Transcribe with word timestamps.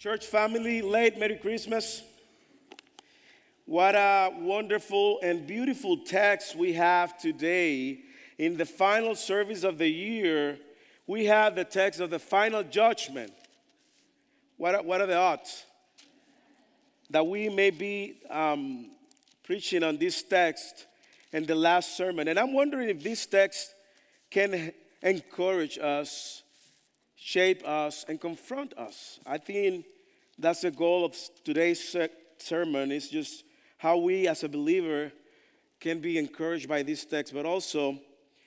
Church 0.00 0.24
family, 0.24 0.80
late 0.80 1.18
Merry 1.18 1.36
Christmas. 1.36 2.02
What 3.66 3.94
a 3.94 4.32
wonderful 4.34 5.20
and 5.22 5.46
beautiful 5.46 5.98
text 5.98 6.56
we 6.56 6.72
have 6.72 7.18
today. 7.18 7.98
In 8.38 8.56
the 8.56 8.64
final 8.64 9.14
service 9.14 9.62
of 9.62 9.76
the 9.76 9.90
year, 9.90 10.58
we 11.06 11.26
have 11.26 11.54
the 11.54 11.66
text 11.66 12.00
of 12.00 12.08
the 12.08 12.18
final 12.18 12.62
judgment. 12.62 13.30
What 14.56 14.74
are, 14.74 14.82
what 14.82 15.02
are 15.02 15.06
the 15.06 15.18
odds? 15.18 15.66
That 17.10 17.26
we 17.26 17.50
may 17.50 17.68
be 17.68 18.22
um, 18.30 18.92
preaching 19.42 19.82
on 19.82 19.98
this 19.98 20.22
text 20.22 20.86
in 21.30 21.44
the 21.44 21.54
last 21.54 21.94
sermon. 21.94 22.26
And 22.28 22.38
I'm 22.38 22.54
wondering 22.54 22.88
if 22.88 23.02
this 23.02 23.26
text 23.26 23.74
can 24.30 24.72
encourage 25.02 25.76
us, 25.76 26.42
shape 27.22 27.62
us, 27.68 28.06
and 28.08 28.18
confront 28.18 28.72
us. 28.78 29.20
I 29.26 29.36
think 29.36 29.84
that's 30.38 30.62
the 30.62 30.70
goal 30.70 31.04
of 31.04 31.14
today's 31.44 31.94
sermon 32.38 32.90
is 32.90 33.10
just 33.10 33.44
how 33.76 33.98
we 33.98 34.26
as 34.26 34.42
a 34.42 34.48
believer 34.48 35.12
can 35.80 36.00
be 36.00 36.16
encouraged 36.16 36.66
by 36.66 36.82
this 36.82 37.04
text, 37.04 37.34
but 37.34 37.44
also 37.44 37.98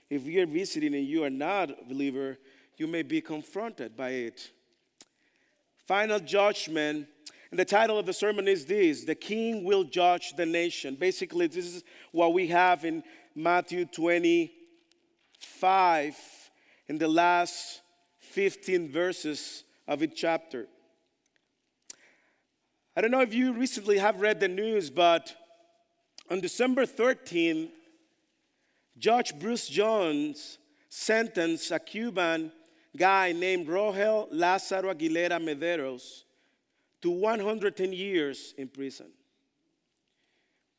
if 0.09 0.25
you're 0.25 0.47
visiting 0.47 0.95
and 0.95 1.05
you 1.05 1.23
are 1.23 1.29
not 1.29 1.69
a 1.69 1.85
believer, 1.87 2.39
you 2.77 2.87
may 2.87 3.03
be 3.03 3.21
confronted 3.21 3.95
by 3.95 4.09
it. 4.09 4.49
Final 5.87 6.19
judgment. 6.19 7.05
And 7.51 7.59
the 7.59 7.65
title 7.65 7.99
of 7.99 8.07
the 8.07 8.13
sermon 8.13 8.47
is 8.47 8.65
this 8.65 9.03
The 9.03 9.13
King 9.13 9.63
Will 9.63 9.83
Judge 9.83 10.33
the 10.35 10.47
Nation. 10.47 10.95
Basically, 10.95 11.45
this 11.45 11.65
is 11.65 11.83
what 12.11 12.33
we 12.33 12.47
have 12.47 12.85
in 12.85 13.03
Matthew 13.35 13.85
25 13.85 16.17
in 16.87 16.97
the 16.97 17.07
last 17.07 17.82
15 18.33 18.89
verses 18.89 19.63
of 19.87 20.01
each 20.01 20.15
chapter. 20.15 20.65
I 22.97 23.01
don't 23.01 23.11
know 23.11 23.21
if 23.21 23.31
you 23.31 23.53
recently 23.53 23.99
have 23.99 24.21
read 24.21 24.39
the 24.39 24.47
news, 24.47 24.89
but 24.89 25.35
on 26.31 26.39
December 26.39 26.87
13th, 26.87 27.69
Judge 28.97 29.37
Bruce 29.39 29.67
Jones 29.67 30.57
sentenced 30.89 31.69
a 31.69 31.77
Cuban 31.77 32.51
guy 32.97 33.33
named 33.33 33.67
Rogel 33.67 34.31
Lázaro 34.33 34.91
Aguilera 34.95 35.39
Mederos 35.39 36.23
to 37.03 37.11
110 37.11 37.93
years 37.93 38.55
in 38.57 38.67
prison. 38.67 39.11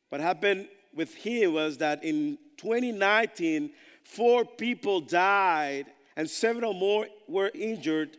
What 0.09 0.19
happened 0.19 0.67
with 0.93 1.15
him 1.15 1.53
was 1.53 1.77
that 1.77 2.03
in 2.03 2.37
2019, 2.57 3.71
four 4.03 4.43
people 4.43 4.99
died 4.99 5.85
and 6.15 6.29
several 6.29 6.73
more 6.73 7.07
were 7.27 7.51
injured 7.53 8.17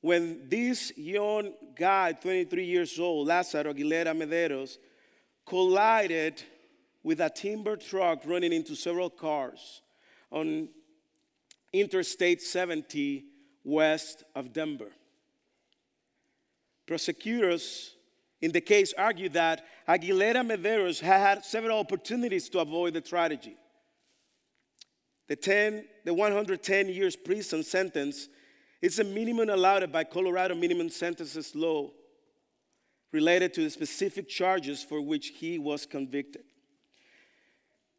when 0.00 0.48
this 0.48 0.92
young 0.96 1.52
guy, 1.76 2.12
23 2.12 2.64
years 2.64 2.98
old, 2.98 3.28
Lázaro 3.28 3.74
Aguilera 3.74 4.16
Mederos, 4.16 4.78
collided 5.44 6.42
with 7.02 7.20
a 7.20 7.30
timber 7.30 7.76
truck 7.76 8.22
running 8.24 8.52
into 8.52 8.74
several 8.74 9.10
cars 9.10 9.82
on 10.30 10.68
Interstate 11.72 12.40
70 12.40 13.24
west 13.64 14.22
of 14.34 14.52
Denver. 14.52 14.92
Prosecutors 16.86 17.96
in 18.40 18.52
the 18.52 18.60
case 18.60 18.94
argued 18.96 19.32
that 19.32 19.64
Aguilera 19.88 20.46
Mederos 20.46 21.00
had 21.00 21.20
had 21.20 21.44
several 21.44 21.78
opportunities 21.78 22.48
to 22.50 22.60
avoid 22.60 22.94
the 22.94 23.00
tragedy. 23.00 23.56
The, 25.28 25.36
10, 25.36 25.84
the 26.06 26.14
110 26.14 26.88
years 26.88 27.16
prison 27.16 27.64
sentence 27.64 28.28
is 28.80 29.00
a 29.00 29.04
minimum 29.04 29.50
allowed 29.50 29.90
by 29.90 30.04
Colorado 30.04 30.54
minimum 30.54 30.88
sentences 30.88 31.52
law 31.56 31.90
related 33.10 33.52
to 33.52 33.64
the 33.64 33.70
specific 33.70 34.28
charges 34.28 34.84
for 34.84 35.00
which 35.00 35.32
he 35.34 35.58
was 35.58 35.84
convicted. 35.84 36.44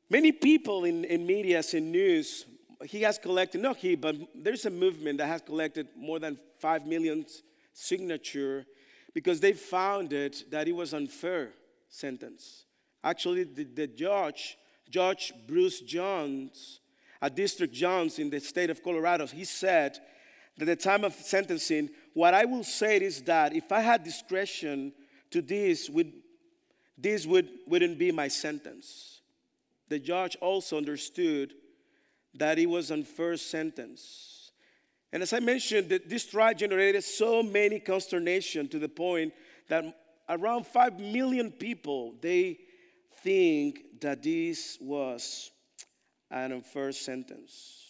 Many 0.09 0.31
people 0.31 0.85
in, 0.85 1.03
in 1.03 1.27
media 1.27 1.61
and 1.73 1.91
news, 1.91 2.45
he 2.85 3.01
has 3.01 3.17
collected, 3.17 3.59
not 3.59 3.75
he, 3.75 3.95
but 3.95 4.15
there's 4.33 4.65
a 4.65 4.69
movement 4.69 5.17
that 5.17 5.27
has 5.27 5.41
collected 5.41 5.89
more 5.97 6.17
than 6.17 6.39
5 6.59 6.85
million 6.85 7.25
signature 7.73 8.65
because 9.13 9.41
they 9.41 9.51
found 9.51 10.13
it 10.13 10.49
that 10.49 10.65
it 10.69 10.73
was 10.73 10.93
unfair 10.93 11.49
sentence. 11.89 12.63
Actually, 13.03 13.43
the, 13.43 13.65
the 13.65 13.87
judge, 13.87 14.57
Judge 14.89 15.33
Bruce 15.45 15.81
Jones, 15.81 16.79
a 17.21 17.29
district 17.29 17.73
Jones 17.73 18.19
in 18.19 18.29
the 18.29 18.39
state 18.39 18.69
of 18.69 18.83
Colorado, 18.83 19.27
he 19.27 19.43
said 19.43 19.97
that 20.57 20.67
at 20.67 20.79
the 20.79 20.83
time 20.83 21.03
of 21.03 21.13
sentencing, 21.13 21.89
what 22.13 22.33
I 22.33 22.45
will 22.45 22.63
say 22.63 22.97
is 22.97 23.21
that 23.23 23.55
if 23.55 23.71
I 23.71 23.81
had 23.81 24.03
discretion 24.03 24.93
to 25.31 25.41
this, 25.41 25.89
would, 25.89 26.11
this 26.97 27.25
would, 27.25 27.49
wouldn't 27.67 27.97
be 27.97 28.11
my 28.11 28.27
sentence. 28.27 29.21
The 29.89 29.99
judge 29.99 30.35
also 30.41 30.77
understood 30.77 31.53
that 32.35 32.59
it 32.59 32.67
was 32.67 32.91
unfair 32.91 33.37
sentence. 33.37 34.51
And 35.13 35.23
as 35.23 35.33
I 35.33 35.39
mentioned, 35.39 35.89
that 35.89 36.09
this 36.09 36.25
trial 36.25 36.53
generated 36.53 37.03
so 37.03 37.41
many 37.41 37.79
consternation 37.79 38.67
to 38.69 38.79
the 38.79 38.89
point 38.89 39.33
that 39.69 39.85
around 40.29 40.67
5 40.67 40.99
million 40.99 41.51
people, 41.51 42.15
they 42.21 42.57
think 43.23 43.99
that 44.01 44.21
this 44.21 44.77
was 44.81 45.51
an 46.31 46.61
first 46.61 47.03
sentence. 47.05 47.83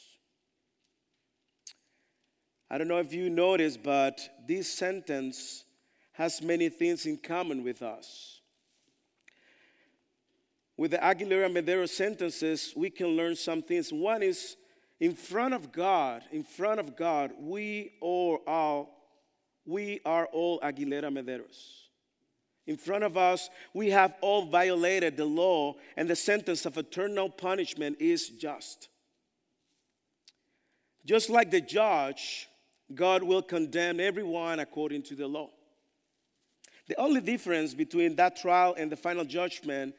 I 2.70 2.78
don't 2.78 2.88
know 2.88 3.00
if 3.00 3.14
you 3.14 3.30
noticed, 3.30 3.82
but 3.82 4.20
this 4.48 4.72
sentence 4.72 5.64
has 6.14 6.42
many 6.42 6.70
things 6.70 7.06
in 7.06 7.18
common 7.18 7.64
with 7.64 7.82
us. 7.82 8.42
With 10.76 10.92
the 10.92 10.98
Aguilera 10.98 11.52
Medero 11.52 11.88
sentences, 11.88 12.74
we 12.76 12.90
can 12.90 13.08
learn 13.08 13.36
some 13.36 13.62
things. 13.62 13.92
One 13.92 14.22
is 14.22 14.58
in 15.00 15.14
front 15.14 15.54
of 15.54 15.72
God, 15.72 16.24
in 16.32 16.44
front 16.44 16.80
of 16.80 16.96
God, 16.96 17.32
we 17.40 17.94
all 18.02 18.90
we 19.66 20.00
are 20.06 20.28
all 20.28 20.60
Aguilera 20.62 21.12
Mederos. 21.12 21.87
In 22.68 22.76
front 22.76 23.06
of 23.06 23.16
us, 23.18 23.50
we 23.74 23.90
have 23.92 24.14
all 24.20 24.46
violated 24.46 25.16
the 25.16 25.26
law, 25.26 25.76
and 25.96 26.10
the 26.10 26.16
sentence 26.16 26.66
of 26.66 26.78
eternal 26.78 27.30
punishment 27.30 27.98
is 28.02 28.28
just. 28.28 28.90
Just 31.06 31.30
like 31.30 31.50
the 31.50 31.62
judge, 31.62 32.50
God 32.94 33.24
will 33.24 33.42
condemn 33.42 34.02
everyone 34.02 34.60
according 34.60 35.04
to 35.04 35.16
the 35.16 35.28
law. 35.28 35.50
The 36.88 37.00
only 37.00 37.22
difference 37.22 37.74
between 37.74 38.16
that 38.18 38.36
trial 38.36 38.76
and 38.78 38.92
the 38.92 38.98
final 38.98 39.24
judgment 39.24 39.96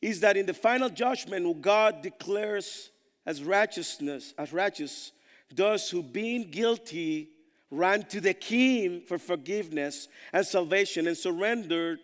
is 0.00 0.20
that 0.20 0.36
in 0.38 0.46
the 0.46 0.54
final 0.54 0.88
judgment, 0.88 1.60
God 1.60 2.02
declares 2.02 2.90
as 3.26 3.42
righteousness, 3.42 4.32
as 4.38 4.52
righteous, 4.52 5.12
those 5.54 5.90
who 5.90 6.02
being 6.02 6.50
guilty 6.50 7.30
ran 7.70 8.04
to 8.04 8.20
the 8.20 8.34
king 8.34 9.00
for 9.00 9.18
forgiveness 9.18 10.08
and 10.32 10.46
salvation 10.46 11.06
and 11.06 11.16
surrendered 11.16 11.98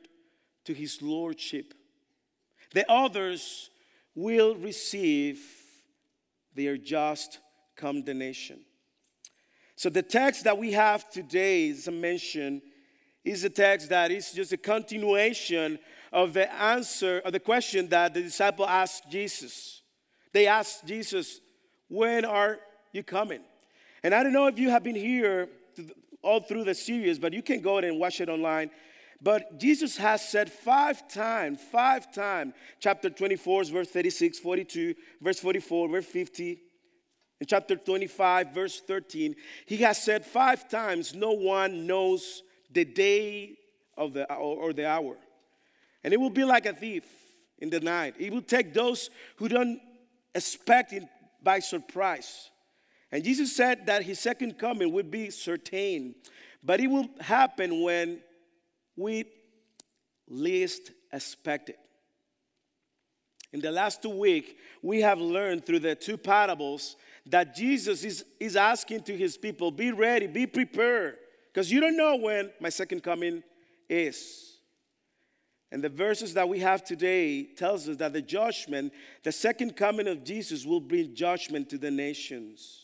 to 0.65 0.75
his 0.75 1.01
lordship. 1.03 1.75
The 2.73 2.91
others 2.91 3.71
will 4.15 4.57
receive 4.57 5.43
their 6.55 6.77
just 6.77 7.39
condemnation. 7.77 8.61
So 9.77 9.89
the 9.89 10.03
text 10.03 10.45
that 10.45 10.59
we 10.59 10.73
have 10.73 11.11
today, 11.11 11.71
as 11.71 11.89
I 11.89 11.93
mentioned, 11.93 12.63
is 13.25 13.45
a 13.45 13.51
text 13.51 13.89
that 13.89 14.11
is 14.11 14.33
just 14.33 14.53
a 14.53 14.57
continuation 14.57 15.79
of 16.13 16.35
the 16.35 16.53
answer 16.55 17.21
of 17.25 17.33
the 17.33 17.41
question 17.41 17.89
that 17.89 18.15
the 18.15 18.23
disciple 18.23 18.67
asked 18.67 19.11
Jesus. 19.11 19.83
They 20.33 20.47
asked 20.47 20.87
Jesus, 20.87 21.41
When 21.89 22.25
are 22.25 22.59
you 22.93 23.03
coming? 23.03 23.41
And 24.03 24.15
I 24.15 24.23
don't 24.23 24.33
know 24.33 24.47
if 24.47 24.59
you 24.59 24.71
have 24.71 24.83
been 24.83 24.97
here 24.97 25.49
all 26.23 26.41
through 26.41 26.65
the 26.65 26.75
series, 26.75 27.19
but 27.19 27.33
you 27.33 27.43
can 27.43 27.61
go 27.61 27.79
and 27.79 27.99
watch 27.99 28.21
it 28.21 28.29
online. 28.29 28.71
But 29.21 29.59
Jesus 29.59 29.97
has 29.99 30.29
said 30.29 30.51
five 30.51 31.07
times, 31.09 31.61
five 31.71 32.13
times, 32.13 32.55
chapter 32.81 33.09
24, 33.09 33.65
verse 33.65 33.89
36, 33.89 34.41
42, 34.41 34.95
verse 35.21 35.39
44, 35.39 35.89
verse 35.89 36.07
50, 36.07 36.59
in 37.41 37.47
chapter 37.47 37.75
25, 37.75 38.55
verse 38.55 38.81
13, 38.81 39.35
he 39.67 39.79
has 39.79 40.01
said 40.01 40.25
five 40.25 40.69
times, 40.69 41.13
No 41.13 41.33
one 41.33 41.89
knows 41.89 42.45
the 42.71 42.85
day 42.85 43.57
of 43.97 44.13
the, 44.13 44.33
or 44.33 44.73
the 44.73 44.89
hour. 44.89 45.17
And 46.05 46.15
it 46.15 46.21
will 46.21 46.31
be 46.31 46.45
like 46.45 46.67
a 46.67 46.73
thief 46.73 47.05
in 47.59 47.69
the 47.69 47.81
night. 47.81 48.15
It 48.19 48.33
will 48.33 48.43
take 48.43 48.73
those 48.73 49.11
who 49.37 49.49
don't 49.49 49.81
expect 50.35 50.93
it 50.93 51.03
by 51.43 51.59
surprise. 51.59 52.52
And 53.13 53.23
Jesus 53.23 53.55
said 53.55 53.87
that 53.87 54.03
his 54.03 54.19
second 54.19 54.59
coming 54.59 54.91
would 54.91 55.11
be 55.11 55.29
certain, 55.29 56.15
but 56.65 56.81
it 56.81 56.87
will 56.87 57.09
happen 57.21 57.83
when 57.83 58.21
we 58.97 59.27
least 60.27 60.93
expect 61.13 61.69
it. 61.69 61.79
In 63.53 63.61
the 63.61 63.71
last 63.71 64.01
two 64.01 64.09
weeks, 64.09 64.51
we 64.81 65.03
have 65.03 65.21
learned 65.21 65.67
through 65.67 65.81
the 65.81 65.95
two 65.95 66.17
parables 66.17 66.97
that 67.27 67.55
Jesus 67.55 68.03
is, 68.03 68.25
is 68.41 68.57
asking 68.57 69.03
to 69.03 69.17
his 69.17 69.37
people 69.37 69.71
be 69.71 69.93
ready, 69.93 70.27
be 70.27 70.47
prepared 70.47 71.19
because 71.53 71.71
you 71.71 71.81
don't 71.81 71.99
know 71.99 72.17
when 72.17 72.51
my 72.61 72.71
second 72.71 73.03
coming 73.03 73.43
is. 73.91 74.57
And 75.71 75.85
the 75.85 75.91
verses 75.91 76.33
that 76.35 76.49
we 76.49 76.61
have 76.61 76.83
today 76.83 77.45
tells 77.45 77.89
us 77.89 77.99
that 77.99 78.15
the 78.15 78.23
judgment, 78.23 78.93
the 79.23 79.33
second 79.33 79.77
coming 79.77 80.09
of 80.09 80.25
Jesus 80.25 80.65
will 80.65 80.81
bring 80.81 81.15
judgment 81.15 81.69
to 81.71 81.79
the 81.79 81.91
nations. 81.91 82.82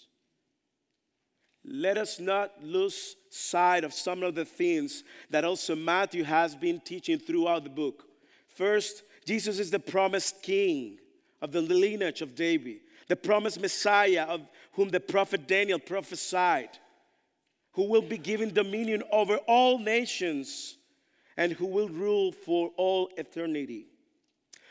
Let 1.71 1.99
us 1.99 2.19
not 2.19 2.53
lose 2.63 3.17
sight 3.31 3.85
of 3.85 3.93
some 3.93 4.23
of 4.23 4.35
the 4.35 4.45
things 4.45 5.05
that 5.31 5.45
also 5.45 5.77
Matthew 5.77 6.25
has 6.25 6.55
been 6.55 6.81
teaching 6.81 7.19
throughout 7.19 7.65
the 7.65 7.71
book. 7.71 8.05
First, 8.47 9.03
Jesus 9.27 9.59
is 9.59 9.71
the 9.71 9.79
promised 9.79 10.43
king 10.43 10.99
of 11.43 11.53
the 11.53 11.61
lineage 11.61 12.23
of 12.23 12.35
David, 12.35 12.79
the 13.07 13.17
promised 13.17 13.61
Messiah 13.61 14.25
of 14.29 14.41
whom 14.73 14.89
the 14.89 15.01
prophet 15.01 15.47
Daniel 15.47 15.79
prophesied, 15.79 16.71
who 17.73 17.85
will 17.85 18.03
be 18.03 18.19
given 18.19 18.53
dominion 18.53 19.03
over 19.13 19.37
all 19.47 19.79
nations 19.79 20.77
and 21.37 21.53
who 21.53 21.67
will 21.67 21.89
rule 21.89 22.33
for 22.33 22.71
all 22.77 23.11
eternity. 23.17 23.87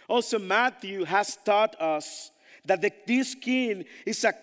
Also, 0.10 0.40
Matthew 0.40 1.04
has 1.04 1.38
taught 1.46 1.80
us 1.80 2.32
that 2.66 2.82
the, 2.82 2.92
this 3.06 3.36
king 3.36 3.86
is 4.06 4.24
a 4.24 4.34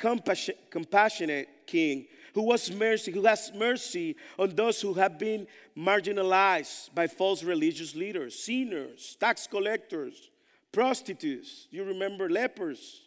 compassionate 0.71 1.49
king 1.67 2.07
who 2.35 2.43
was 2.43 2.71
mercy, 2.73 3.13
who 3.13 3.25
has 3.25 3.53
mercy 3.55 4.17
on 4.39 4.55
those 4.57 4.81
who 4.81 4.93
have 4.95 5.19
been 5.19 5.47
marginalized 5.79 6.93
by 6.93 7.07
false 7.07 7.45
religious 7.45 7.95
leaders, 7.95 8.37
sinners, 8.39 9.17
tax 9.21 9.47
collectors, 9.47 10.31
prostitutes. 10.73 11.69
You 11.71 11.85
remember 11.85 12.29
lepers, 12.29 13.03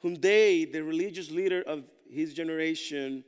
whom 0.00 0.14
they, 0.14 0.64
the 0.64 0.82
religious 0.82 1.30
leader 1.30 1.62
of 1.62 1.82
his 2.08 2.32
generation, 2.32 3.24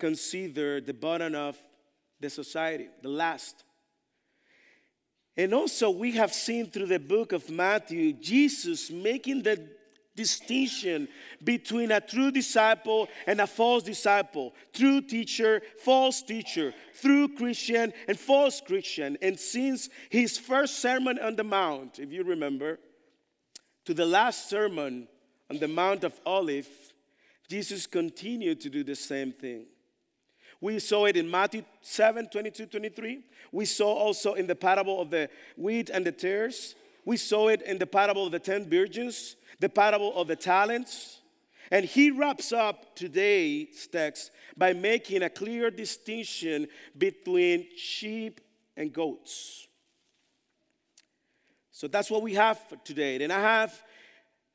consider 0.00 0.80
the 0.80 0.92
bottom 0.92 1.36
of 1.36 1.56
the 2.20 2.28
society, 2.28 2.88
the 3.00 3.08
last. 3.08 3.62
And 5.36 5.54
also, 5.54 5.90
we 5.90 6.12
have 6.12 6.32
seen 6.32 6.70
through 6.70 6.86
the 6.86 6.98
book 6.98 7.32
of 7.32 7.48
Matthew 7.48 8.12
Jesus 8.12 8.90
making 8.90 9.42
the 9.42 9.68
distinction 10.16 11.08
between 11.42 11.90
a 11.90 12.00
true 12.00 12.30
disciple 12.30 13.08
and 13.26 13.40
a 13.40 13.46
false 13.46 13.82
disciple, 13.82 14.54
true 14.72 15.00
teacher, 15.00 15.60
false 15.78 16.22
teacher, 16.22 16.72
true 17.00 17.28
Christian 17.28 17.92
and 18.06 18.18
false 18.18 18.60
Christian. 18.60 19.18
And 19.20 19.38
since 19.38 19.88
his 20.10 20.38
first 20.38 20.78
Sermon 20.80 21.18
on 21.18 21.36
the 21.36 21.44
Mount, 21.44 21.98
if 21.98 22.12
you 22.12 22.22
remember, 22.22 22.78
to 23.84 23.94
the 23.94 24.06
last 24.06 24.48
sermon 24.48 25.08
on 25.50 25.58
the 25.58 25.68
Mount 25.68 26.04
of 26.04 26.18
Olive, 26.24 26.68
Jesus 27.48 27.86
continued 27.86 28.60
to 28.62 28.70
do 28.70 28.82
the 28.82 28.94
same 28.94 29.32
thing. 29.32 29.66
We 30.60 30.78
saw 30.78 31.04
it 31.04 31.16
in 31.16 31.30
Matthew 31.30 31.62
7 31.82 32.28
22 32.28 32.66
23. 32.66 33.20
We 33.52 33.66
saw 33.66 33.92
also 33.92 34.34
in 34.34 34.46
the 34.46 34.54
parable 34.54 35.00
of 35.00 35.10
the 35.10 35.28
wheat 35.56 35.90
and 35.90 36.06
the 36.06 36.12
tares. 36.12 36.74
We 37.04 37.16
saw 37.16 37.48
it 37.48 37.62
in 37.62 37.78
the 37.78 37.86
parable 37.86 38.26
of 38.26 38.32
the 38.32 38.38
ten 38.38 38.68
virgins, 38.68 39.36
the 39.60 39.68
parable 39.68 40.14
of 40.14 40.28
the 40.28 40.36
talents. 40.36 41.20
And 41.70 41.84
he 41.84 42.10
wraps 42.10 42.52
up 42.52 42.94
today's 42.94 43.88
text 43.90 44.30
by 44.56 44.72
making 44.74 45.22
a 45.22 45.30
clear 45.30 45.70
distinction 45.70 46.68
between 46.96 47.66
sheep 47.76 48.40
and 48.76 48.92
goats. 48.92 49.66
So 51.72 51.88
that's 51.88 52.10
what 52.10 52.22
we 52.22 52.34
have 52.34 52.58
for 52.68 52.76
today. 52.84 53.22
And 53.22 53.32
I 53.32 53.40
have, 53.40 53.82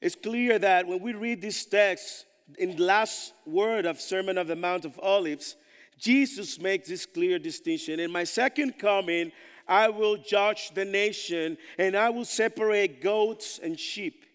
it's 0.02 0.16
clear 0.16 0.60
that 0.60 0.88
when 0.88 1.02
we 1.02 1.14
read 1.14 1.42
this 1.42 1.66
text 1.66 2.26
in 2.58 2.76
the 2.76 2.84
last 2.84 3.34
word 3.46 3.86
of 3.86 4.00
Sermon 4.00 4.38
of 4.38 4.48
the 4.48 4.56
Mount 4.56 4.86
of 4.86 4.98
Olives, 5.00 5.56
Jesus 5.98 6.60
makes 6.62 6.88
this 6.88 7.06
clear 7.06 7.38
distinction. 7.38 8.00
In 8.00 8.12
my 8.12 8.24
second 8.24 8.80
coming, 8.80 9.32
I 9.70 9.90
will 9.90 10.18
judge 10.18 10.72
the 10.74 10.84
nation 10.84 11.56
and 11.78 11.96
I 11.96 12.10
will 12.10 12.26
separate 12.26 13.02
goats 13.02 13.60
and 13.62 13.80
sheep. 13.80 14.26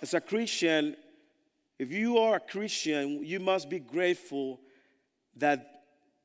As 0.00 0.14
a 0.14 0.20
Christian, 0.20 0.96
if 1.78 1.92
you 1.92 2.16
are 2.16 2.36
a 2.36 2.40
Christian, 2.40 3.22
you 3.22 3.38
must 3.38 3.68
be 3.68 3.78
grateful 3.78 4.60
that 5.36 5.82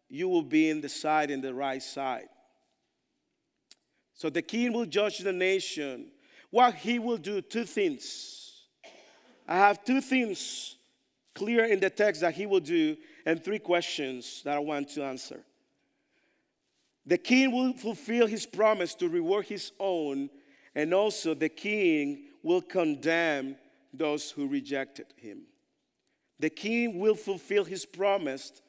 you 0.09 0.29
will 0.29 0.43
be 0.43 0.69
in 0.69 0.79
the 0.79 0.87
side, 0.87 1.29
in 1.29 1.41
the 1.41 1.53
right 1.53 1.83
side. 1.83 2.29
So 4.13 4.29
the 4.29 4.41
king 4.41 4.71
will 4.71 4.85
judge 4.85 5.19
the 5.19 5.33
nation. 5.33 6.07
What 6.51 6.75
he 6.75 6.99
will 6.99 7.17
do, 7.17 7.41
two 7.41 7.65
things. 7.65 8.61
I 9.45 9.57
have 9.57 9.83
two 9.83 9.99
things 9.99 10.77
clear 11.35 11.65
in 11.65 11.81
the 11.81 11.89
text 11.89 12.21
that 12.21 12.33
he 12.33 12.45
will 12.45 12.59
do 12.61 12.95
and 13.25 13.43
three 13.43 13.59
questions 13.59 14.41
that 14.43 14.55
I 14.55 14.59
want 14.59 14.89
to 14.91 15.03
answer. 15.03 15.43
The 17.05 17.17
king 17.17 17.51
will 17.51 17.73
fulfill 17.73 18.27
his 18.27 18.45
promise 18.45 18.93
to 18.95 19.09
reward 19.09 19.45
his 19.47 19.71
own, 19.79 20.29
and 20.75 20.93
also 20.93 21.33
the 21.33 21.49
king 21.49 22.25
will 22.43 22.61
condemn 22.61 23.55
those 23.93 24.31
who 24.31 24.47
rejected 24.47 25.07
him. 25.17 25.41
The 26.39 26.49
king 26.49 26.99
will 26.99 27.15
fulfill 27.15 27.63
his 27.63 27.85
promise 27.85 28.61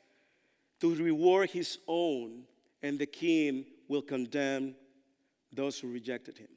to 0.81 0.95
reward 0.95 1.51
his 1.51 1.79
own, 1.87 2.45
and 2.83 2.99
the 2.99 3.07
king 3.07 3.65
will 3.89 4.03
condemn 4.03 4.75
those 5.53 5.79
who 5.79 5.93
rejected 5.93 6.39
him. 6.39 6.49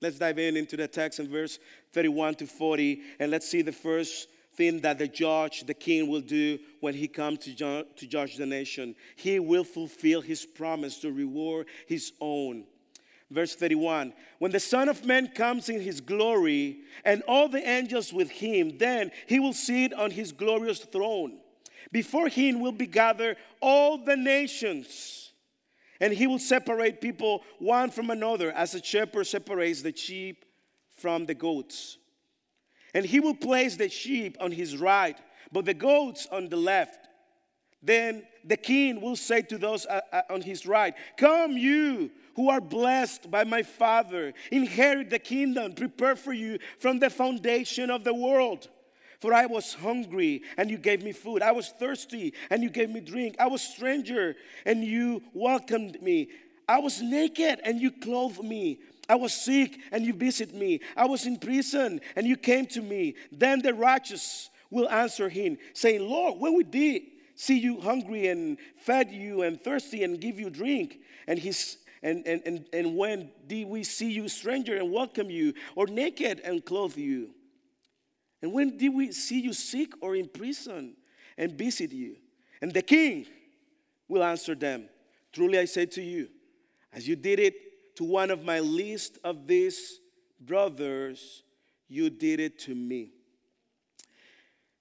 Let's 0.00 0.18
dive 0.18 0.38
in 0.38 0.56
into 0.56 0.76
the 0.76 0.88
text 0.88 1.20
in 1.20 1.28
verse 1.28 1.58
31 1.92 2.36
to 2.36 2.46
40, 2.46 3.02
and 3.18 3.30
let's 3.30 3.48
see 3.48 3.62
the 3.62 3.72
first 3.72 4.28
thing 4.60 4.80
that 4.80 4.98
the 4.98 5.08
judge, 5.08 5.64
the 5.64 5.72
king, 5.72 6.06
will 6.06 6.20
do 6.20 6.58
when 6.80 6.92
he 6.92 7.08
comes 7.08 7.38
to, 7.38 7.54
ju- 7.54 7.86
to 7.96 8.06
judge 8.06 8.36
the 8.36 8.44
nation. 8.44 8.94
He 9.16 9.38
will 9.38 9.64
fulfill 9.64 10.20
his 10.20 10.44
promise 10.44 10.98
to 10.98 11.10
reward 11.10 11.66
his 11.86 12.12
own. 12.20 12.64
Verse 13.30 13.54
31 13.54 14.12
When 14.38 14.52
the 14.52 14.60
Son 14.60 14.90
of 14.90 15.06
Man 15.06 15.28
comes 15.28 15.70
in 15.70 15.80
his 15.80 16.02
glory 16.02 16.80
and 17.06 17.22
all 17.26 17.48
the 17.48 17.66
angels 17.66 18.12
with 18.12 18.30
him, 18.30 18.76
then 18.76 19.12
he 19.26 19.40
will 19.40 19.54
sit 19.54 19.94
on 19.94 20.10
his 20.10 20.30
glorious 20.30 20.80
throne. 20.80 21.38
Before 21.90 22.28
him 22.28 22.60
will 22.60 22.72
be 22.72 22.86
gathered 22.86 23.38
all 23.62 23.96
the 23.96 24.16
nations, 24.16 25.32
and 26.02 26.12
he 26.12 26.26
will 26.26 26.38
separate 26.38 27.00
people 27.00 27.44
one 27.58 27.90
from 27.90 28.10
another 28.10 28.52
as 28.52 28.74
a 28.74 28.82
shepherd 28.82 29.26
separates 29.26 29.80
the 29.80 29.96
sheep 29.96 30.44
from 30.98 31.24
the 31.24 31.34
goats. 31.34 31.96
And 32.94 33.04
he 33.04 33.20
will 33.20 33.34
place 33.34 33.76
the 33.76 33.88
sheep 33.88 34.36
on 34.40 34.52
his 34.52 34.76
right, 34.76 35.16
but 35.52 35.64
the 35.64 35.74
goats 35.74 36.26
on 36.30 36.48
the 36.48 36.56
left. 36.56 37.08
Then 37.82 38.24
the 38.44 38.56
king 38.56 39.00
will 39.00 39.16
say 39.16 39.42
to 39.42 39.58
those 39.58 39.86
uh, 39.86 40.00
uh, 40.12 40.22
on 40.30 40.42
his 40.42 40.66
right, 40.66 40.94
Come, 41.16 41.52
you 41.52 42.10
who 42.36 42.50
are 42.50 42.60
blessed 42.60 43.30
by 43.30 43.44
my 43.44 43.62
Father, 43.62 44.32
inherit 44.50 45.10
the 45.10 45.18
kingdom 45.18 45.72
prepared 45.72 46.18
for 46.18 46.32
you 46.32 46.58
from 46.78 46.98
the 46.98 47.10
foundation 47.10 47.90
of 47.90 48.04
the 48.04 48.14
world. 48.14 48.68
For 49.20 49.34
I 49.34 49.46
was 49.46 49.74
hungry 49.74 50.42
and 50.56 50.70
you 50.70 50.78
gave 50.78 51.02
me 51.02 51.12
food. 51.12 51.42
I 51.42 51.52
was 51.52 51.68
thirsty 51.68 52.32
and 52.48 52.62
you 52.62 52.70
gave 52.70 52.88
me 52.88 53.00
drink. 53.00 53.36
I 53.38 53.48
was 53.48 53.60
stranger 53.60 54.34
and 54.64 54.82
you 54.82 55.22
welcomed 55.34 56.00
me. 56.00 56.28
I 56.66 56.78
was 56.78 57.02
naked 57.02 57.60
and 57.64 57.80
you 57.80 57.90
clothed 57.90 58.42
me. 58.42 58.78
I 59.10 59.16
was 59.16 59.34
sick 59.34 59.80
and 59.90 60.06
you 60.06 60.12
visited 60.12 60.54
me. 60.54 60.80
I 60.96 61.04
was 61.04 61.26
in 61.26 61.36
prison 61.36 62.00
and 62.14 62.28
you 62.28 62.36
came 62.36 62.64
to 62.66 62.80
me. 62.80 63.16
Then 63.32 63.60
the 63.60 63.74
righteous 63.74 64.50
will 64.70 64.88
answer 64.88 65.28
him, 65.28 65.58
saying, 65.74 66.08
Lord, 66.08 66.38
when 66.38 66.54
we 66.54 66.62
did 66.62 67.02
see 67.34 67.58
you 67.58 67.80
hungry 67.80 68.28
and 68.28 68.56
fed 68.76 69.10
you 69.10 69.42
and 69.42 69.60
thirsty 69.60 70.04
and 70.04 70.20
give 70.20 70.38
you 70.38 70.48
drink, 70.48 71.00
and 71.26 71.40
his 71.40 71.78
and, 72.04 72.24
and, 72.24 72.40
and, 72.46 72.66
and 72.72 72.96
when 72.96 73.30
did 73.46 73.66
we 73.66 73.82
see 73.82 74.12
you 74.12 74.28
stranger 74.28 74.76
and 74.76 74.92
welcome 74.92 75.28
you, 75.28 75.54
or 75.74 75.88
naked 75.88 76.40
and 76.44 76.64
clothe 76.64 76.96
you? 76.96 77.30
And 78.42 78.52
when 78.52 78.78
did 78.78 78.94
we 78.94 79.10
see 79.10 79.40
you 79.40 79.52
sick 79.52 79.90
or 80.00 80.14
in 80.14 80.28
prison 80.28 80.94
and 81.36 81.52
visit 81.52 81.90
you? 81.90 82.16
And 82.62 82.72
the 82.72 82.82
king 82.82 83.26
will 84.08 84.22
answer 84.22 84.54
them, 84.54 84.88
Truly 85.32 85.58
I 85.58 85.64
say 85.64 85.86
to 85.86 86.00
you, 86.00 86.28
as 86.92 87.08
you 87.08 87.16
did 87.16 87.40
it 87.40 87.54
to 88.00 88.04
one 88.04 88.30
of 88.30 88.46
my 88.46 88.60
least 88.60 89.18
of 89.24 89.46
these 89.46 90.00
brothers, 90.40 91.42
you 91.86 92.08
did 92.08 92.40
it 92.40 92.58
to 92.58 92.74
me. 92.74 93.10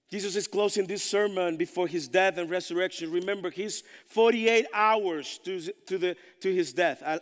Jesus 0.10 0.38
is 0.38 0.48
closing 0.48 0.88
this 0.88 1.04
sermon 1.04 1.58
before 1.58 1.86
his 1.86 2.08
death 2.08 2.38
and 2.38 2.50
resurrection. 2.50 3.12
Remember, 3.12 3.50
he's 3.50 3.84
48 4.06 4.68
hours 4.74 5.38
to, 5.44 5.60
to, 5.88 5.98
the, 5.98 6.16
to 6.40 6.56
his 6.56 6.72
death, 6.72 7.04
uh, 7.06 7.20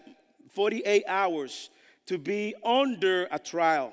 48 0.50 1.04
hours 1.08 1.72
to 2.06 2.20
be 2.20 2.54
under 2.64 3.28
a 3.32 3.40
trial. 3.40 3.92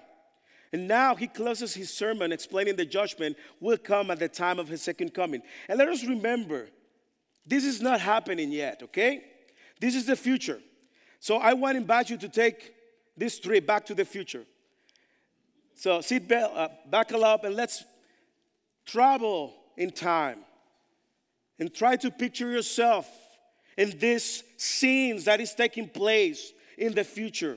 And 0.75 0.87
now 0.87 1.14
he 1.14 1.26
closes 1.26 1.73
his 1.73 1.90
sermon 1.90 2.32
explaining 2.32 2.76
the 2.76 2.84
judgment 2.84 3.38
will 3.61 3.78
come 3.78 4.11
at 4.11 4.18
the 4.18 4.28
time 4.28 4.58
of 4.58 4.68
his 4.68 4.82
second 4.82 5.14
coming. 5.14 5.40
And 5.70 5.78
let 5.78 5.88
us 5.88 6.04
remember, 6.04 6.68
this 7.46 7.64
is 7.64 7.80
not 7.80 8.02
happening 8.02 8.52
yet, 8.52 8.82
okay? 8.82 9.25
This 9.80 9.94
is 9.94 10.04
the 10.04 10.16
future. 10.16 10.61
So 11.24 11.38
I 11.38 11.54
want 11.54 11.76
to 11.76 11.80
invite 11.80 12.10
you 12.10 12.18
to 12.18 12.28
take 12.28 12.74
this 13.16 13.40
trip 13.40 13.66
back 13.66 13.86
to 13.86 13.94
the 13.94 14.04
future. 14.04 14.44
So 15.74 16.02
sit 16.02 16.28
back, 16.28 16.50
uh, 16.54 16.68
buckle 16.90 17.24
up 17.24 17.44
and 17.44 17.56
let's 17.56 17.82
travel 18.84 19.54
in 19.78 19.90
time. 19.90 20.40
And 21.58 21.72
try 21.72 21.96
to 21.96 22.10
picture 22.10 22.50
yourself 22.50 23.08
in 23.78 23.98
this 23.98 24.42
scenes 24.58 25.24
that 25.24 25.40
is 25.40 25.54
taking 25.54 25.88
place 25.88 26.52
in 26.76 26.92
the 26.92 27.04
future. 27.04 27.56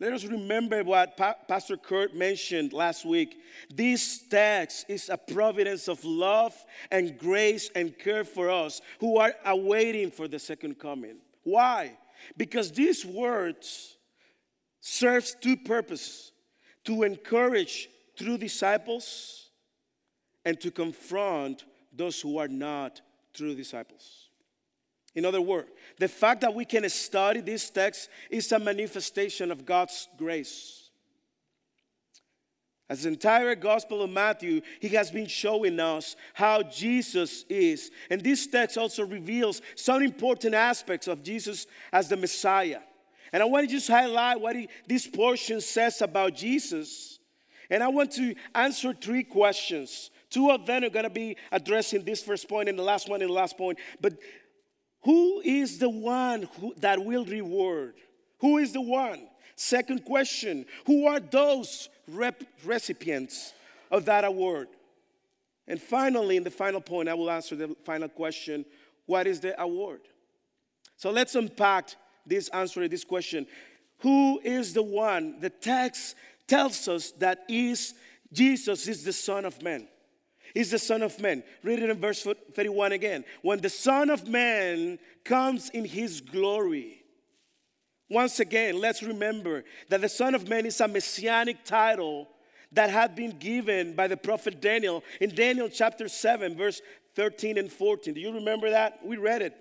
Let 0.00 0.12
us 0.12 0.24
remember 0.24 0.82
what 0.82 1.16
pa- 1.16 1.36
Pastor 1.46 1.76
Kurt 1.76 2.16
mentioned 2.16 2.72
last 2.72 3.04
week. 3.04 3.36
This 3.72 4.26
text 4.28 4.86
is 4.88 5.08
a 5.08 5.16
providence 5.16 5.86
of 5.86 6.04
love 6.04 6.52
and 6.90 7.16
grace 7.16 7.70
and 7.76 7.96
care 7.96 8.24
for 8.24 8.50
us 8.50 8.80
who 8.98 9.18
are 9.18 9.34
awaiting 9.44 10.10
for 10.10 10.26
the 10.26 10.40
second 10.40 10.80
coming. 10.80 11.18
Why? 11.44 11.96
Because 12.36 12.72
these 12.72 13.04
words 13.04 13.96
serves 14.80 15.36
two 15.40 15.56
purposes 15.56 16.32
to 16.84 17.02
encourage 17.02 17.88
true 18.16 18.38
disciples 18.38 19.50
and 20.44 20.60
to 20.60 20.70
confront 20.70 21.64
those 21.92 22.20
who 22.20 22.38
are 22.38 22.48
not 22.48 23.00
true 23.32 23.54
disciples. 23.54 24.28
In 25.14 25.24
other 25.24 25.40
words, 25.40 25.68
the 25.98 26.08
fact 26.08 26.40
that 26.40 26.54
we 26.54 26.64
can 26.64 26.88
study 26.90 27.40
this 27.40 27.70
text 27.70 28.08
is 28.30 28.50
a 28.52 28.58
manifestation 28.58 29.50
of 29.50 29.64
God's 29.64 30.08
grace. 30.18 30.83
As 32.88 33.02
the 33.02 33.08
entire 33.08 33.54
Gospel 33.54 34.02
of 34.02 34.10
Matthew, 34.10 34.60
he 34.80 34.88
has 34.88 35.10
been 35.10 35.26
showing 35.26 35.80
us 35.80 36.16
how 36.34 36.62
Jesus 36.62 37.44
is. 37.48 37.90
And 38.10 38.20
this 38.20 38.46
text 38.46 38.76
also 38.76 39.06
reveals 39.06 39.62
some 39.74 40.02
important 40.02 40.54
aspects 40.54 41.08
of 41.08 41.22
Jesus 41.22 41.66
as 41.92 42.08
the 42.08 42.16
Messiah. 42.16 42.80
And 43.32 43.42
I 43.42 43.46
want 43.46 43.66
to 43.66 43.74
just 43.74 43.88
highlight 43.88 44.40
what 44.40 44.54
he, 44.54 44.68
this 44.86 45.06
portion 45.06 45.60
says 45.60 46.02
about 46.02 46.34
Jesus. 46.34 47.18
And 47.70 47.82
I 47.82 47.88
want 47.88 48.12
to 48.12 48.34
answer 48.54 48.92
three 48.92 49.24
questions. 49.24 50.10
Two 50.28 50.50
of 50.50 50.66
them 50.66 50.84
are 50.84 50.90
going 50.90 51.04
to 51.04 51.10
be 51.10 51.36
addressing 51.50 52.04
this 52.04 52.22
first 52.22 52.48
point 52.48 52.68
and 52.68 52.78
the 52.78 52.82
last 52.82 53.08
one 53.08 53.22
and 53.22 53.30
the 53.30 53.34
last 53.34 53.56
point. 53.56 53.78
But 54.00 54.18
who 55.04 55.40
is 55.40 55.78
the 55.78 55.88
one 55.88 56.48
who, 56.60 56.74
that 56.78 57.02
will 57.02 57.24
reward? 57.24 57.94
Who 58.40 58.58
is 58.58 58.72
the 58.72 58.80
one? 58.80 59.26
Second 59.56 60.04
question 60.04 60.66
Who 60.86 61.06
are 61.06 61.20
those 61.20 61.88
rep- 62.08 62.44
recipients 62.64 63.52
of 63.90 64.04
that 64.06 64.24
award? 64.24 64.68
And 65.66 65.80
finally, 65.80 66.36
in 66.36 66.44
the 66.44 66.50
final 66.50 66.80
point, 66.80 67.08
I 67.08 67.14
will 67.14 67.30
answer 67.30 67.56
the 67.56 67.74
final 67.84 68.08
question 68.08 68.64
What 69.06 69.26
is 69.26 69.40
the 69.40 69.60
award? 69.60 70.00
So 70.96 71.10
let's 71.10 71.34
unpack 71.34 71.90
this 72.26 72.48
answer 72.48 72.82
to 72.82 72.88
this 72.88 73.04
question. 73.04 73.46
Who 73.98 74.40
is 74.40 74.72
the 74.72 74.82
one? 74.82 75.40
The 75.40 75.50
text 75.50 76.16
tells 76.46 76.88
us 76.88 77.10
that 77.12 77.44
is 77.48 77.94
Jesus 78.32 78.86
is 78.88 79.04
the 79.04 79.12
Son 79.12 79.44
of 79.44 79.62
Man. 79.62 79.88
He's 80.52 80.70
the 80.70 80.78
Son 80.78 81.02
of 81.02 81.18
Man. 81.20 81.42
Read 81.62 81.80
it 81.80 81.90
in 81.90 81.98
verse 81.98 82.26
31 82.54 82.92
again. 82.92 83.24
When 83.42 83.60
the 83.60 83.70
Son 83.70 84.10
of 84.10 84.28
Man 84.28 84.98
comes 85.24 85.70
in 85.70 85.84
his 85.84 86.20
glory. 86.20 87.03
Once 88.10 88.40
again, 88.40 88.80
let's 88.80 89.02
remember 89.02 89.64
that 89.88 90.00
the 90.00 90.08
Son 90.08 90.34
of 90.34 90.48
Man 90.48 90.66
is 90.66 90.80
a 90.80 90.88
messianic 90.88 91.64
title 91.64 92.28
that 92.72 92.90
had 92.90 93.14
been 93.14 93.38
given 93.38 93.94
by 93.94 94.06
the 94.06 94.16
prophet 94.16 94.60
Daniel 94.60 95.02
in 95.20 95.34
Daniel 95.34 95.68
chapter 95.68 96.08
7, 96.08 96.56
verse 96.56 96.82
13 97.14 97.56
and 97.56 97.72
14. 97.72 98.14
Do 98.14 98.20
you 98.20 98.32
remember 98.32 98.70
that? 98.70 98.98
We 99.04 99.16
read 99.16 99.42
it 99.42 99.54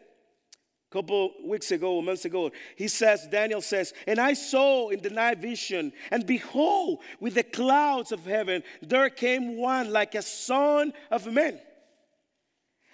a 0.93 0.93
couple 0.93 1.31
weeks 1.45 1.71
ago, 1.71 2.01
months 2.01 2.25
ago, 2.25 2.51
he 2.75 2.87
says, 2.87 3.27
Daniel 3.27 3.61
says, 3.61 3.93
And 4.05 4.19
I 4.19 4.33
saw 4.33 4.89
in 4.89 5.01
the 5.01 5.09
night 5.09 5.39
vision, 5.39 5.91
and 6.11 6.25
behold, 6.25 6.99
with 7.19 7.33
the 7.35 7.43
clouds 7.43 8.11
of 8.11 8.25
heaven, 8.25 8.61
there 8.81 9.09
came 9.09 9.57
one 9.57 9.91
like 9.91 10.13
a 10.13 10.21
son 10.21 10.93
of 11.09 11.25
man. 11.25 11.59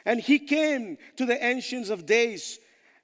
And 0.05 0.21
he 0.21 0.39
came 0.39 0.97
to 1.17 1.25
the 1.25 1.43
ancients 1.43 1.89
of 1.89 2.05
days 2.05 2.57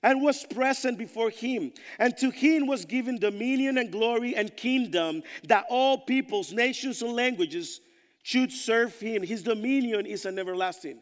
and 0.05 0.21
was 0.21 0.45
present 0.45 0.99
before 0.99 1.31
him. 1.31 1.73
And 1.97 2.15
to 2.17 2.29
him 2.29 2.67
was 2.67 2.85
given 2.85 3.17
dominion 3.17 3.79
and 3.79 3.91
glory 3.91 4.35
and 4.35 4.55
kingdom 4.55 5.23
that 5.47 5.65
all 5.67 5.97
peoples, 5.97 6.53
nations, 6.53 7.01
and 7.01 7.13
languages 7.13 7.81
should 8.21 8.51
serve 8.51 8.97
him. 8.99 9.23
His 9.23 9.41
dominion 9.41 10.05
is 10.05 10.25
an 10.25 10.37
everlasting. 10.37 10.99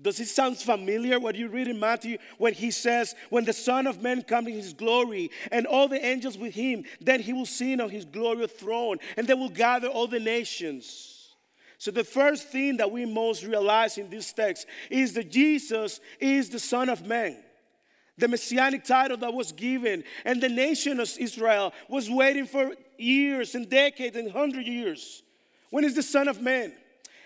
Does 0.00 0.20
it 0.20 0.28
sound 0.28 0.58
familiar 0.58 1.18
what 1.18 1.34
you 1.34 1.48
read 1.48 1.66
in 1.66 1.80
Matthew 1.80 2.18
when 2.36 2.52
he 2.52 2.70
says, 2.70 3.14
When 3.30 3.46
the 3.46 3.52
Son 3.54 3.86
of 3.86 4.02
Man 4.02 4.20
comes 4.22 4.48
in 4.48 4.54
his 4.54 4.74
glory 4.74 5.30
and 5.50 5.66
all 5.66 5.88
the 5.88 6.04
angels 6.04 6.36
with 6.36 6.54
him, 6.54 6.84
then 7.00 7.20
he 7.20 7.32
will 7.32 7.46
sit 7.46 7.80
on 7.80 7.88
his 7.88 8.04
glorious 8.04 8.52
throne 8.52 8.98
and 9.16 9.26
they 9.26 9.34
will 9.34 9.48
gather 9.48 9.88
all 9.88 10.06
the 10.06 10.20
nations. 10.20 11.34
So, 11.78 11.90
the 11.90 12.04
first 12.04 12.48
thing 12.48 12.76
that 12.76 12.90
we 12.90 13.06
most 13.06 13.44
realize 13.44 13.96
in 13.96 14.10
this 14.10 14.32
text 14.32 14.66
is 14.90 15.14
that 15.14 15.30
Jesus 15.30 16.00
is 16.20 16.50
the 16.50 16.58
Son 16.58 16.90
of 16.90 17.06
Man. 17.06 17.36
The 18.22 18.28
messianic 18.28 18.84
title 18.84 19.16
that 19.16 19.34
was 19.34 19.50
given, 19.50 20.04
and 20.24 20.40
the 20.40 20.48
nation 20.48 21.00
of 21.00 21.12
Israel 21.18 21.72
was 21.88 22.08
waiting 22.08 22.46
for 22.46 22.72
years 22.96 23.56
and 23.56 23.68
decades 23.68 24.16
and 24.16 24.30
hundred 24.30 24.68
years. 24.68 25.24
When 25.70 25.82
is 25.82 25.96
the 25.96 26.04
Son 26.04 26.28
of 26.28 26.40
Man? 26.40 26.72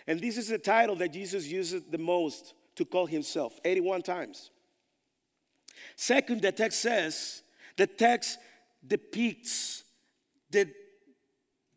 And 0.06 0.18
this 0.18 0.38
is 0.38 0.48
the 0.48 0.56
title 0.56 0.96
that 0.96 1.12
Jesus 1.12 1.46
uses 1.46 1.82
the 1.82 1.98
most 1.98 2.54
to 2.76 2.86
call 2.86 3.04
himself 3.04 3.60
81 3.62 4.04
times. 4.04 4.50
Second, 5.96 6.40
the 6.40 6.50
text 6.50 6.80
says, 6.80 7.42
the 7.76 7.86
text 7.86 8.38
depicts 8.86 9.84
the 10.50 10.66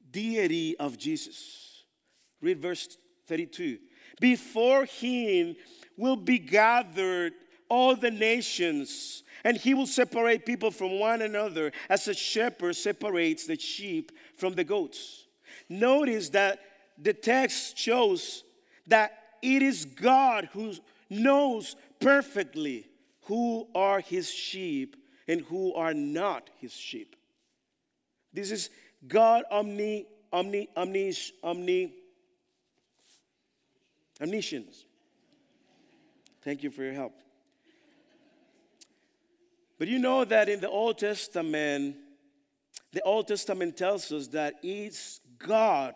deity 0.10 0.78
of 0.78 0.98
Jesus. 0.98 1.84
Read 2.40 2.62
verse 2.62 2.96
32. 3.28 3.80
Before 4.22 4.86
him 4.86 5.58
will 5.98 6.16
be 6.16 6.40
gathered 6.40 7.34
all 7.70 7.96
the 7.96 8.12
nations, 8.12 9.24
and 9.44 9.56
he 9.56 9.74
will 9.74 9.88
separate 9.88 10.46
people 10.46 10.72
from 10.72 11.00
one 11.00 11.22
another 11.22 11.72
as 11.90 12.08
a 12.08 12.14
shepherd 12.14 12.76
separates 12.76 13.46
the 13.46 13.58
sheep 13.58 14.12
from 14.36 14.54
the 14.54 14.64
goats. 14.64 15.26
Notice 15.70 16.30
that 16.30 16.60
the 16.98 17.14
text 17.14 17.78
shows 17.78 18.44
that 18.88 19.12
it 19.42 19.62
is 19.62 19.86
God 19.86 20.50
who 20.52 20.74
knows 21.10 21.76
perfectly 22.00 22.88
who 23.24 23.68
are 23.76 24.00
his 24.00 24.30
sheep 24.30 24.96
and 25.28 25.42
who 25.42 25.74
are 25.76 25.94
not 25.94 26.50
his 26.58 26.74
sheep. 26.74 27.16
This 28.34 28.52
is 28.52 28.70
God 29.08 29.44
omni, 29.52 30.08
omni, 30.34 30.68
omni, 30.76 31.14
omni, 31.44 31.94
omniscience. 34.22 34.86
Thank 36.42 36.64
you 36.64 36.72
for 36.72 36.84
your 36.84 36.94
help. 36.94 37.14
But 39.80 39.88
you 39.88 39.98
know 39.98 40.26
that 40.26 40.50
in 40.50 40.60
the 40.60 40.70
Old 40.70 41.00
Testament, 41.00 41.96
the 42.92 43.02
Old 43.02 43.30
Testament 43.30 43.78
tells 43.78 44.12
us 44.12 44.28
that 44.28 44.56
it's 44.62 45.22
God 45.38 45.96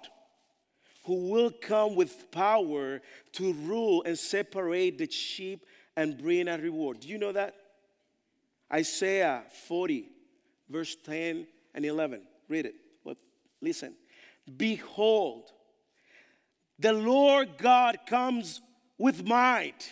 who 1.06 1.30
will 1.30 1.52
come 1.52 1.96
with 1.96 2.32
power 2.32 3.02
to 3.34 3.54
rule 3.54 4.02
and 4.06 4.18
separate 4.18 4.98
the 4.98 5.12
sheep 5.12 5.66
and 5.98 6.18
bring 6.18 6.48
a 6.48 6.58
reward. 6.58 7.02
Do 7.02 7.10
you 7.10 7.18
know 7.18 7.34
that? 7.34 7.56
Isaiah 8.72 9.44
40, 9.68 10.10
verse 10.70 10.96
10 11.04 11.46
and 11.76 11.86
11. 11.86 12.22
Read 12.48 12.68
it. 12.68 12.76
listen. 13.62 13.94
Behold, 14.58 15.52
the 16.80 16.94
Lord 16.94 17.58
God 17.58 17.98
comes 18.08 18.62
with 18.98 19.26
might, 19.26 19.92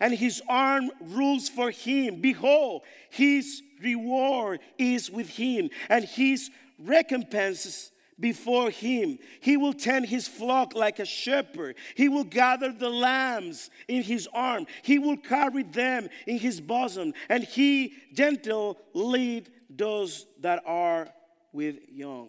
and 0.00 0.14
his 0.14 0.42
arm 0.48 0.90
rules 1.00 1.48
for 1.48 1.70
him. 1.70 2.20
Behold, 2.20 2.82
his 3.10 3.62
reward 3.82 4.60
is 4.78 5.10
with 5.10 5.28
him, 5.28 5.70
and 5.88 6.04
his 6.04 6.50
recompenses 6.78 7.90
before 8.18 8.70
him. 8.70 9.18
He 9.40 9.56
will 9.56 9.72
tend 9.72 10.06
his 10.06 10.28
flock 10.28 10.74
like 10.74 10.98
a 10.98 11.04
shepherd. 11.04 11.76
He 11.96 12.08
will 12.08 12.24
gather 12.24 12.72
the 12.72 12.88
lambs 12.88 13.70
in 13.88 14.02
his 14.02 14.28
arm. 14.32 14.66
He 14.82 14.98
will 14.98 15.16
carry 15.16 15.64
them 15.64 16.08
in 16.26 16.38
his 16.38 16.60
bosom, 16.60 17.12
and 17.28 17.44
he 17.44 17.94
gentle 18.12 18.78
lead 18.92 19.50
those 19.68 20.26
that 20.40 20.62
are 20.66 21.08
with 21.52 21.76
young. 21.90 22.28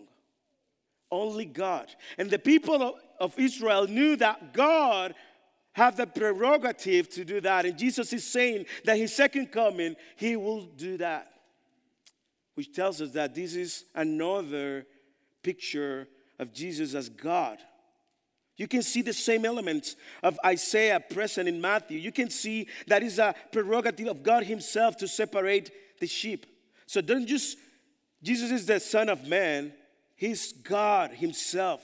Only 1.11 1.45
God. 1.45 1.87
And 2.17 2.29
the 2.29 2.39
people 2.39 2.97
of, 3.19 3.39
Israel 3.39 3.87
knew 3.87 4.15
that 4.17 4.53
God 4.53 5.13
had 5.75 5.97
the 5.97 6.07
prerogative 6.07 7.09
to 7.09 7.25
do 7.25 7.41
that. 7.41 7.65
And 7.65 7.77
Jesus 7.77 8.13
is 8.13 8.25
saying 8.25 8.65
that 8.85 8.97
his 8.97 9.13
second 9.13 9.51
coming, 9.51 9.97
he 10.15 10.37
will 10.37 10.61
do 10.61 10.95
that. 10.97 11.29
Which 12.53 12.73
tells 12.73 13.01
us 13.01 13.11
that 13.11 13.35
this 13.35 13.55
is 13.55 13.83
another 13.93 14.87
picture 15.43 16.07
of 16.39 16.53
Jesus 16.53 16.95
as 16.95 17.09
God. 17.09 17.57
You 18.55 18.69
can 18.69 18.83
see 18.83 19.01
the 19.01 19.11
same 19.11 19.43
elements 19.43 19.97
of 20.23 20.39
Isaiah 20.45 21.01
present 21.01 21.49
in 21.49 21.59
Matthew. 21.59 21.99
You 21.99 22.13
can 22.13 22.29
see 22.29 22.69
that 22.87 23.03
is 23.03 23.19
a 23.19 23.35
prerogative 23.51 24.07
of 24.07 24.23
God 24.23 24.45
Himself 24.45 24.95
to 24.97 25.09
separate 25.09 25.71
the 25.99 26.07
sheep. 26.07 26.45
So 26.85 27.01
don't 27.01 27.27
just, 27.27 27.57
Jesus 28.23 28.49
is 28.49 28.65
the 28.65 28.79
Son 28.79 29.09
of 29.09 29.27
Man, 29.27 29.73
He's 30.15 30.53
God 30.53 31.11
Himself. 31.11 31.81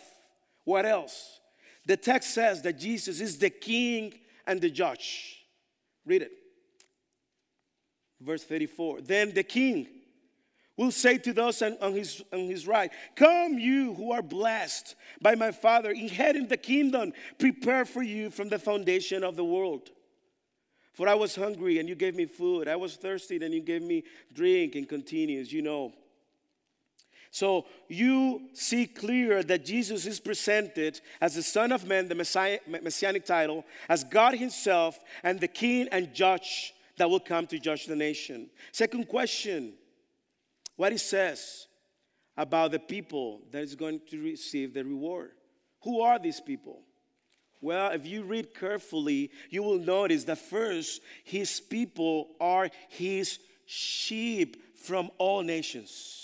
What 0.64 0.86
else? 0.86 1.41
The 1.86 1.98
text 1.98 2.34
says 2.34 2.62
that 2.62 2.78
Jesus 2.78 3.22
is 3.22 3.38
the 3.38 3.50
King 3.50 4.14
and 4.46 4.62
the 4.62 4.70
Judge. 4.70 5.46
Read 6.06 6.24
it. 6.24 6.32
Verse 8.20 8.44
34. 8.44 9.02
Then 9.02 9.34
the 9.34 9.44
king 9.44 9.88
will 10.78 10.92
say 10.92 11.18
to 11.18 11.34
those 11.34 11.62
on, 11.62 11.94
his, 11.94 12.24
on 12.32 12.40
his 12.42 12.68
right, 12.68 12.92
Come, 13.16 13.58
you 13.58 13.94
who 13.94 14.12
are 14.12 14.22
blessed 14.22 14.96
by 15.22 15.36
my 15.36 15.52
Father, 15.52 15.92
inherit 15.92 16.50
the 16.50 16.58
kingdom 16.58 17.14
prepared 17.40 17.88
for 17.88 18.02
you 18.02 18.30
from 18.30 18.50
the 18.50 18.60
foundation 18.60 19.24
of 19.24 19.36
the 19.36 19.46
world. 19.46 19.90
For 20.94 21.08
I 21.08 21.16
was 21.16 21.36
hungry 21.36 21.80
and 21.80 21.88
you 21.88 21.96
gave 21.96 22.16
me 22.16 22.26
food. 22.26 22.68
I 22.68 22.76
was 22.76 22.96
thirsty 22.96 23.44
and 23.44 23.54
you 23.54 23.62
gave 23.62 23.82
me 23.82 24.04
drink, 24.34 24.76
and 24.76 24.88
continues, 24.88 25.52
you 25.52 25.62
know. 25.62 25.94
So 27.32 27.66
you 27.88 28.50
see 28.52 28.86
clear 28.86 29.42
that 29.44 29.66
Jesus 29.66 30.06
is 30.06 30.20
presented 30.20 31.00
as 31.22 31.36
the 31.36 31.44
Son 31.44 31.72
of 31.72 31.88
Man, 31.88 32.10
the 32.10 32.16
Messiah, 32.16 32.60
messianic 32.68 33.26
title, 33.26 33.64
as 33.88 34.04
God 34.04 34.36
Himself 34.36 35.00
and 35.24 35.40
the 35.40 35.48
King 35.48 35.88
and 35.94 36.14
Judge 36.14 36.74
that 36.98 37.10
will 37.10 37.22
come 37.22 37.48
to 37.48 37.58
judge 37.58 37.86
the 37.86 37.96
nation. 37.96 38.50
Second 38.74 39.08
question 39.08 39.74
what 40.76 40.92
He 40.92 40.98
says 40.98 41.68
about 42.36 42.72
the 42.72 42.80
people 42.80 43.42
that 43.52 43.64
is 43.64 43.76
going 43.76 44.02
to 44.10 44.22
receive 44.22 44.74
the 44.74 44.84
reward. 44.84 45.32
Who 45.84 46.02
are 46.02 46.20
these 46.20 46.42
people? 46.42 46.82
Well, 47.62 47.92
if 47.92 48.06
you 48.06 48.24
read 48.24 48.54
carefully, 48.54 49.32
you 49.50 49.64
will 49.64 49.80
notice 49.80 50.26
that 50.26 50.40
first, 50.40 51.02
his 51.24 51.60
people 51.62 52.30
are 52.42 52.70
his 52.90 53.40
sheep 53.66 54.78
from 54.78 55.12
all 55.18 55.44
nations. 55.44 56.21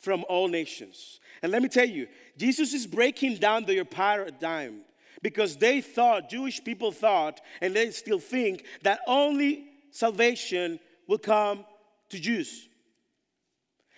From 0.00 0.24
all 0.28 0.48
nations. 0.48 1.20
And 1.42 1.52
let 1.52 1.62
me 1.62 1.68
tell 1.68 1.88
you, 1.88 2.08
Jesus 2.36 2.72
is 2.72 2.86
breaking 2.86 3.36
down 3.36 3.64
their 3.64 3.84
paradigm 3.84 4.80
because 5.22 5.56
they 5.56 5.80
thought, 5.80 6.30
Jewish 6.30 6.62
people 6.64 6.90
thought, 6.90 7.40
and 7.60 7.74
they 7.74 7.90
still 7.90 8.18
think, 8.18 8.64
that 8.82 9.00
only 9.06 9.66
salvation 9.90 10.80
will 11.06 11.18
come 11.18 11.64
to 12.08 12.18
Jews. 12.18 12.68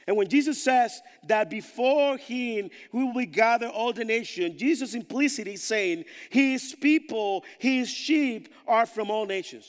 And 0.07 0.17
when 0.17 0.29
Jesus 0.29 0.63
says 0.63 1.01
that 1.29 1.49
before 1.49 2.17
him 2.17 2.71
we 2.91 3.05
will 3.05 3.25
gather 3.27 3.69
all 3.69 3.93
the 3.93 4.05
nation, 4.05 4.59
Jesus 4.59 4.95
implicitly 4.95 5.55
is 5.55 5.63
saying 5.63 6.05
his 6.31 6.75
people, 6.81 7.45
his 7.59 7.89
sheep 7.89 8.53
are 8.67 8.87
from 8.87 9.11
all 9.11 9.27
nations. 9.27 9.67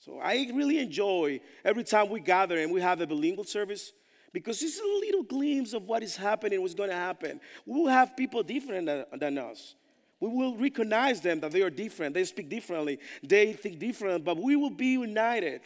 So 0.00 0.18
I 0.18 0.50
really 0.52 0.80
enjoy 0.80 1.40
every 1.64 1.84
time 1.84 2.08
we 2.08 2.18
gather 2.18 2.58
and 2.58 2.72
we 2.72 2.80
have 2.80 3.00
a 3.00 3.06
bilingual 3.06 3.44
service 3.44 3.92
because 4.32 4.62
it's 4.62 4.80
a 4.80 4.84
little 4.84 5.22
glimpse 5.22 5.72
of 5.72 5.84
what 5.84 6.02
is 6.02 6.16
happening, 6.16 6.60
what's 6.60 6.74
going 6.74 6.90
to 6.90 6.96
happen. 6.96 7.40
We 7.66 7.80
will 7.80 7.88
have 7.88 8.16
people 8.16 8.42
different 8.42 8.88
than 9.18 9.38
us. 9.38 9.74
We 10.20 10.28
will 10.28 10.56
recognize 10.56 11.20
them 11.20 11.40
that 11.40 11.50
they 11.50 11.62
are 11.62 11.70
different, 11.70 12.14
they 12.14 12.24
speak 12.24 12.48
differently, 12.48 13.00
they 13.22 13.52
think 13.52 13.78
different, 13.78 14.24
but 14.24 14.36
we 14.36 14.54
will 14.54 14.70
be 14.70 14.92
united 14.92 15.62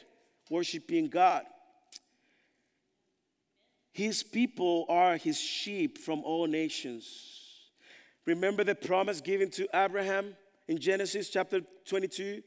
worshiping 0.50 1.08
God. 1.08 1.44
His 3.92 4.22
people 4.22 4.86
are 4.88 5.16
his 5.16 5.38
sheep 5.38 5.98
from 5.98 6.22
all 6.22 6.46
nations. 6.46 7.06
Remember 8.24 8.64
the 8.64 8.74
promise 8.74 9.20
given 9.20 9.50
to 9.52 9.68
Abraham 9.74 10.34
in 10.68 10.78
Genesis 10.78 11.30
chapter 11.30 11.60
22? 11.86 12.42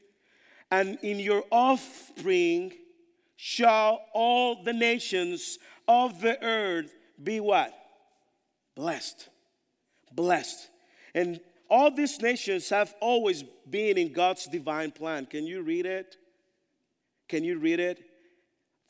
And 0.70 0.98
in 1.02 1.18
your 1.18 1.44
offspring 1.50 2.72
shall 3.42 4.02
all 4.12 4.62
the 4.62 4.72
nations 4.72 5.58
of 5.88 6.20
the 6.20 6.36
earth 6.44 6.94
be 7.24 7.40
what? 7.40 7.72
Blessed. 8.74 9.30
Blessed. 10.12 10.68
And 11.14 11.40
all 11.70 11.90
these 11.90 12.20
nations 12.20 12.68
have 12.68 12.94
always 13.00 13.42
been 13.70 13.96
in 13.96 14.12
God's 14.12 14.44
divine 14.44 14.90
plan. 14.90 15.24
Can 15.24 15.46
you 15.46 15.62
read 15.62 15.86
it? 15.86 16.18
Can 17.30 17.42
you 17.42 17.58
read 17.58 17.80
it? 17.80 18.04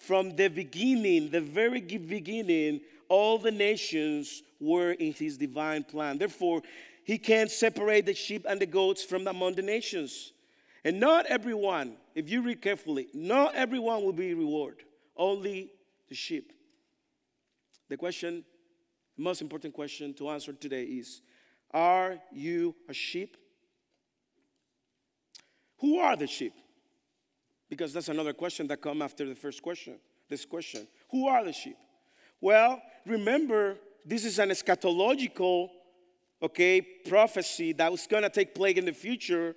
From 0.01 0.35
the 0.35 0.49
beginning, 0.49 1.31
the 1.31 1.41
very 1.41 1.81
beginning, 1.81 2.81
all 3.09 3.39
the 3.39 3.53
nations 3.53 4.43
were 4.59 4.91
in 4.91 5.13
his 5.13 5.39
divine 5.39 5.85
plan. 5.85 6.19
Therefore, 6.19 6.63
he 7.05 7.19
can't 7.19 7.53
separate 7.53 8.05
the 8.05 8.15
sheep 8.15 8.47
and 8.49 8.61
the 8.61 8.67
goats 8.67 9.05
from 9.05 9.29
among 9.29 9.55
the 9.55 9.63
nations. 9.63 10.33
And 10.85 10.99
not 10.99 11.27
everyone, 11.27 11.97
if 12.15 12.31
you 12.31 12.43
read 12.43 12.63
carefully, 12.63 13.09
not 13.13 13.55
everyone 13.55 14.03
will 14.03 14.13
be 14.13 14.35
rewarded, 14.35 14.85
only 15.17 15.71
the 16.09 16.15
sheep. 16.15 16.53
The 17.89 17.97
question, 17.97 18.45
the 19.17 19.23
most 19.23 19.43
important 19.43 19.75
question 19.75 20.15
to 20.15 20.31
answer 20.31 20.53
today 20.53 20.85
is 20.85 21.23
Are 21.73 22.19
you 22.33 22.75
a 22.89 22.95
sheep? 22.95 23.37
Who 25.81 25.99
are 25.99 26.17
the 26.17 26.27
sheep? 26.27 26.55
Because 27.69 27.93
that's 27.93 28.09
another 28.09 28.33
question 28.33 28.67
that 28.69 28.81
come 28.81 29.03
after 29.03 29.27
the 29.27 29.35
first 29.35 29.63
question. 29.63 29.95
This 30.29 30.45
question. 30.45 30.87
Who 31.11 31.27
are 31.29 31.45
the 31.45 31.53
sheep? 31.53 31.77
Well, 32.41 32.81
remember, 33.07 33.77
this 34.05 34.25
is 34.25 34.39
an 34.39 34.51
eschatological, 34.51 35.69
okay, 36.43 36.81
prophecy 36.81 37.73
that 37.75 37.91
was 37.91 38.07
going 38.07 38.23
to 38.23 38.31
take 38.31 38.55
place 38.55 38.77
in 38.77 38.85
the 38.85 38.93
future. 38.93 39.55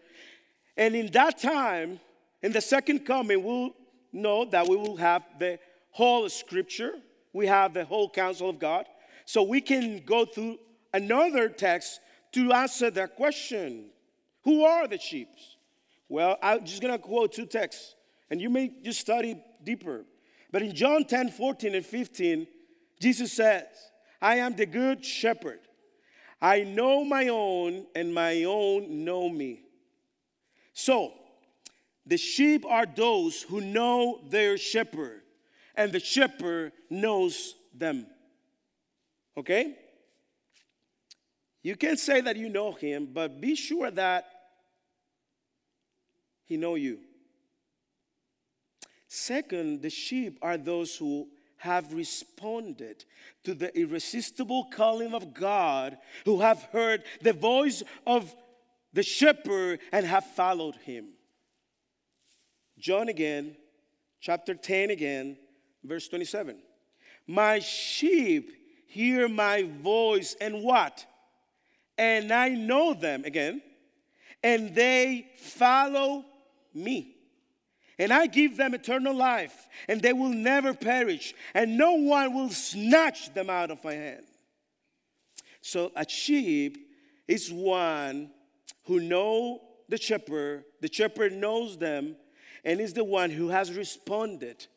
And 0.75 0.95
in 0.95 1.11
that 1.11 1.39
time, 1.39 1.99
in 2.41 2.51
the 2.51 2.61
second 2.61 3.05
coming, 3.05 3.43
we'll 3.43 3.71
know 4.11 4.45
that 4.45 4.67
we 4.67 4.75
will 4.75 4.97
have 4.97 5.23
the 5.39 5.59
whole 5.91 6.27
scripture, 6.29 6.93
we 7.31 7.47
have 7.47 7.73
the 7.73 7.85
whole 7.85 8.09
counsel 8.09 8.49
of 8.49 8.59
God. 8.59 8.85
So 9.25 9.43
we 9.43 9.61
can 9.61 10.03
go 10.05 10.25
through 10.25 10.57
another 10.93 11.49
text 11.49 11.99
to 12.33 12.51
answer 12.51 12.91
that 12.91 13.15
question 13.15 13.85
Who 14.43 14.63
are 14.63 14.87
the 14.87 14.97
sheep? 14.97 15.29
Well, 16.09 16.37
I'm 16.41 16.65
just 16.65 16.81
going 16.81 16.93
to 16.93 16.99
quote 16.99 17.33
two 17.33 17.45
texts. 17.45 17.95
And 18.29 18.41
you 18.41 18.49
may 18.49 18.71
just 18.83 18.99
study 18.99 19.41
deeper. 19.63 20.05
But 20.51 20.61
in 20.61 20.75
John 20.75 21.05
10 21.05 21.31
14 21.31 21.75
and 21.75 21.85
15, 21.85 22.47
Jesus 22.99 23.33
says, 23.33 23.65
I 24.21 24.35
am 24.37 24.55
the 24.55 24.65
good 24.65 25.03
shepherd. 25.03 25.59
I 26.41 26.63
know 26.63 27.03
my 27.03 27.29
own, 27.29 27.85
and 27.95 28.13
my 28.13 28.43
own 28.43 29.03
know 29.05 29.29
me. 29.29 29.62
So, 30.73 31.13
the 32.05 32.17
sheep 32.17 32.65
are 32.65 32.85
those 32.85 33.43
who 33.43 33.61
know 33.61 34.19
their 34.29 34.57
shepherd, 34.57 35.21
and 35.75 35.91
the 35.91 35.99
shepherd 35.99 36.73
knows 36.89 37.55
them. 37.73 38.05
Okay? 39.37 39.77
You 41.61 41.77
can 41.77 41.95
say 41.95 42.21
that 42.21 42.35
you 42.35 42.49
know 42.49 42.73
him, 42.73 43.09
but 43.13 43.39
be 43.39 43.55
sure 43.55 43.89
that 43.91 44.25
he 46.43 46.57
know 46.57 46.75
you. 46.75 46.99
Second, 49.07 49.81
the 49.81 49.89
sheep 49.89 50.39
are 50.41 50.57
those 50.57 50.95
who 50.97 51.29
have 51.57 51.93
responded 51.93 53.05
to 53.45 53.53
the 53.53 53.75
irresistible 53.79 54.65
calling 54.65 55.13
of 55.13 55.33
God, 55.33 55.97
who 56.25 56.41
have 56.41 56.63
heard 56.73 57.03
the 57.21 57.31
voice 57.31 57.83
of 58.05 58.35
the 58.93 59.03
shepherd 59.03 59.79
and 59.91 60.05
have 60.05 60.25
followed 60.25 60.75
him. 60.75 61.09
John 62.77 63.09
again, 63.09 63.55
chapter 64.19 64.53
10 64.53 64.91
again, 64.91 65.37
verse 65.83 66.07
27. 66.07 66.57
My 67.27 67.59
sheep 67.59 68.51
hear 68.87 69.27
my 69.27 69.63
voice 69.63 70.35
and 70.39 70.63
what? 70.63 71.05
And 71.97 72.31
I 72.31 72.49
know 72.49 72.93
them 72.93 73.23
again, 73.25 73.61
and 74.43 74.73
they 74.73 75.27
follow 75.37 76.25
me. 76.73 77.15
And 77.99 78.11
I 78.11 78.25
give 78.25 78.57
them 78.57 78.73
eternal 78.73 79.15
life, 79.15 79.67
and 79.87 80.01
they 80.01 80.13
will 80.13 80.29
never 80.33 80.73
perish, 80.73 81.33
and 81.53 81.77
no 81.77 81.93
one 81.93 82.33
will 82.33 82.49
snatch 82.49 83.33
them 83.33 83.49
out 83.49 83.69
of 83.69 83.83
my 83.83 83.93
hand. 83.93 84.25
So 85.61 85.91
a 85.95 86.07
sheep 86.07 86.89
is 87.27 87.51
one 87.51 88.31
who 88.85 88.99
know 88.99 89.61
the 89.89 89.97
shepherd, 89.97 90.63
the 90.81 90.91
shepherd 90.91 91.33
knows 91.33 91.77
them, 91.77 92.15
and 92.63 92.79
is 92.79 92.93
the 92.93 93.03
one 93.03 93.29
who 93.29 93.49
has 93.49 93.73
responded 93.73 94.67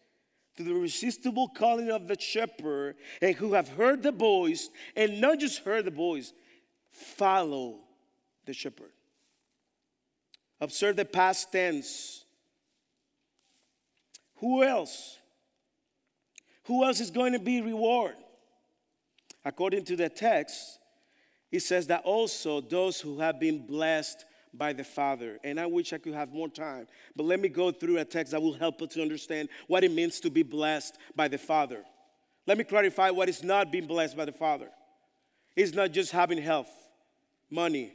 to 0.56 0.62
the 0.62 0.70
irresistible 0.70 1.48
calling 1.48 1.90
of 1.90 2.08
the 2.08 2.18
shepherd, 2.18 2.96
and 3.20 3.34
who 3.36 3.52
have 3.52 3.68
heard 3.68 4.02
the 4.02 4.12
voice, 4.12 4.70
and 4.96 5.20
not 5.20 5.38
just 5.38 5.60
heard 5.60 5.84
the 5.84 5.90
voice, 5.90 6.32
follow 6.90 7.80
the 8.46 8.52
shepherd. 8.52 8.92
Observe 10.60 10.96
the 10.96 11.04
past 11.04 11.52
tense 11.52 12.26
who 14.36 14.62
else? 14.62 15.18
Who 16.64 16.84
else 16.84 17.00
is 17.00 17.10
going 17.10 17.32
to 17.32 17.38
be 17.38 17.60
rewarded? 17.60 18.18
According 19.44 19.84
to 19.86 19.96
the 19.96 20.08
text, 20.08 20.78
it 21.56 21.62
says 21.62 21.86
that 21.88 22.02
also 22.04 22.60
those 22.60 23.00
who 23.00 23.18
have 23.18 23.40
been 23.40 23.66
blessed 23.66 24.24
by 24.54 24.72
the 24.72 24.84
Father. 24.84 25.38
And 25.44 25.58
I 25.60 25.66
wish 25.66 25.92
I 25.92 25.98
could 25.98 26.14
have 26.14 26.32
more 26.32 26.48
time, 26.48 26.86
but 27.14 27.24
let 27.24 27.40
me 27.40 27.48
go 27.48 27.70
through 27.70 27.98
a 27.98 28.04
text 28.04 28.32
that 28.32 28.40
will 28.42 28.54
help 28.54 28.80
us 28.82 28.94
to 28.94 29.02
understand 29.02 29.48
what 29.66 29.84
it 29.84 29.90
means 29.90 30.20
to 30.20 30.30
be 30.30 30.42
blessed 30.42 30.96
by 31.14 31.28
the 31.28 31.38
Father. 31.38 31.84
Let 32.46 32.58
me 32.58 32.64
clarify 32.64 33.10
what 33.10 33.28
is 33.28 33.42
not 33.42 33.72
being 33.72 33.86
blessed 33.86 34.16
by 34.16 34.24
the 34.24 34.32
Father. 34.32 34.68
It's 35.56 35.74
not 35.74 35.90
just 35.92 36.12
having 36.12 36.38
health, 36.38 36.70
money, 37.50 37.92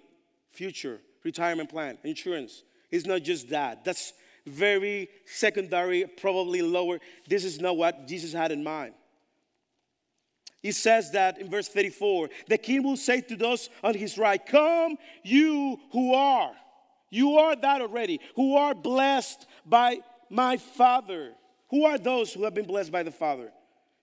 future, 0.49 0.99
retirement 1.23 1.69
plan, 1.69 1.97
insurance. 2.03 2.63
It's 2.89 3.05
not 3.05 3.21
just 3.21 3.49
that. 3.49 3.85
That's 3.85 4.13
very 4.45 5.07
secondary, 5.25 6.05
probably 6.05 6.61
lower. 6.61 6.99
This 7.27 7.45
is 7.45 7.61
not 7.61 7.77
what 7.77 8.07
Jesus 8.07 8.33
had 8.33 8.51
in 8.51 8.63
mind. 8.63 8.93
He 10.61 10.71
says 10.71 11.11
that 11.11 11.39
in 11.39 11.49
verse 11.49 11.67
34 11.67 12.29
the 12.47 12.57
king 12.57 12.83
will 12.83 12.97
say 12.97 13.21
to 13.21 13.35
those 13.35 13.69
on 13.83 13.95
his 13.95 14.17
right, 14.17 14.43
Come, 14.45 14.97
you 15.23 15.79
who 15.91 16.13
are, 16.13 16.51
you 17.09 17.37
are 17.37 17.55
that 17.55 17.81
already, 17.81 18.19
who 18.35 18.55
are 18.55 18.73
blessed 18.73 19.47
by 19.65 19.99
my 20.29 20.57
Father. 20.57 21.33
Who 21.69 21.85
are 21.85 21.97
those 21.97 22.33
who 22.33 22.43
have 22.43 22.53
been 22.53 22.65
blessed 22.65 22.91
by 22.91 23.03
the 23.03 23.11
Father? 23.11 23.51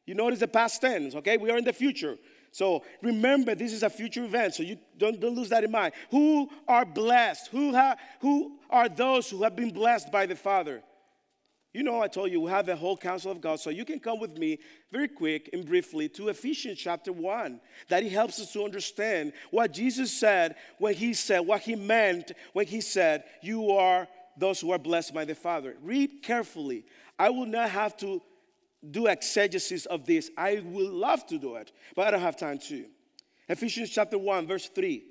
You 0.07 0.15
notice 0.15 0.41
the 0.41 0.49
past 0.49 0.81
tense, 0.81 1.15
okay? 1.17 1.37
We 1.37 1.51
are 1.51 1.59
in 1.59 1.65
the 1.65 1.73
future. 1.73 2.17
So 2.51 2.83
remember, 3.03 3.55
this 3.55 3.73
is 3.73 3.83
a 3.83 3.91
future 3.91 4.25
event, 4.25 4.55
so 4.55 4.63
you 4.63 4.79
don't, 4.97 5.21
don't 5.21 5.35
lose 5.35 5.51
that 5.51 5.65
in 5.65 5.71
mind. 5.71 5.93
Who 6.11 6.49
are 6.67 6.85
blessed? 6.85 7.49
Who, 7.49 7.75
ha, 7.75 7.97
who 8.21 8.59
are 8.71 8.89
those 8.89 9.29
who 9.29 9.43
have 9.43 9.55
been 9.55 9.71
blessed 9.71 10.11
by 10.11 10.27
the 10.27 10.35
Father? 10.37 10.83
You 11.75 11.83
know, 11.83 12.01
I 12.01 12.09
told 12.09 12.31
you 12.31 12.41
we 12.41 12.51
have 12.51 12.69
a 12.69 12.77
whole 12.77 12.97
counsel 12.97 13.31
of 13.31 13.41
God, 13.41 13.61
so 13.61 13.69
you 13.69 13.85
can 13.85 14.01
come 14.01 14.19
with 14.19 14.39
me 14.39 14.59
very 14.91 15.09
quick 15.09 15.51
and 15.53 15.67
briefly 15.67 16.09
to 16.11 16.29
Ephesians 16.29 16.79
chapter 16.79 17.13
1. 17.13 17.61
That 17.89 18.03
he 18.03 18.09
helps 18.09 18.41
us 18.41 18.53
to 18.53 18.65
understand 18.65 19.35
what 19.51 19.73
Jesus 19.73 20.11
said 20.11 20.57
when 20.79 20.95
he 20.95 21.13
said, 21.13 21.41
what 21.41 21.61
he 21.61 21.77
meant 21.77 22.33
when 22.55 22.67
he 22.67 22.81
said, 22.81 23.25
You 23.43 23.71
are 23.73 24.09
those 24.37 24.61
who 24.61 24.71
are 24.73 24.79
blessed 24.79 25.13
by 25.13 25.25
the 25.25 25.35
Father. 25.35 25.77
Read 25.83 26.23
carefully. 26.23 26.85
I 27.19 27.31
will 27.31 27.47
not 27.47 27.71
have 27.71 27.97
to 27.99 28.23
do 28.91 29.07
exegesis 29.07 29.87
of 29.87 30.07
this. 30.07 30.31
I 30.39 30.63
will 30.65 30.91
love 30.91 31.27
to 31.27 31.39
do 31.39 31.57
it, 31.57 31.73
but 31.95 32.07
I 32.07 32.11
don't 32.13 32.21
have 32.21 32.37
time 32.37 32.59
to. 32.69 32.87
Ephesians 33.49 33.91
chapter 33.91 34.17
1, 34.17 34.47
verse 34.47 34.69
3. 34.69 35.05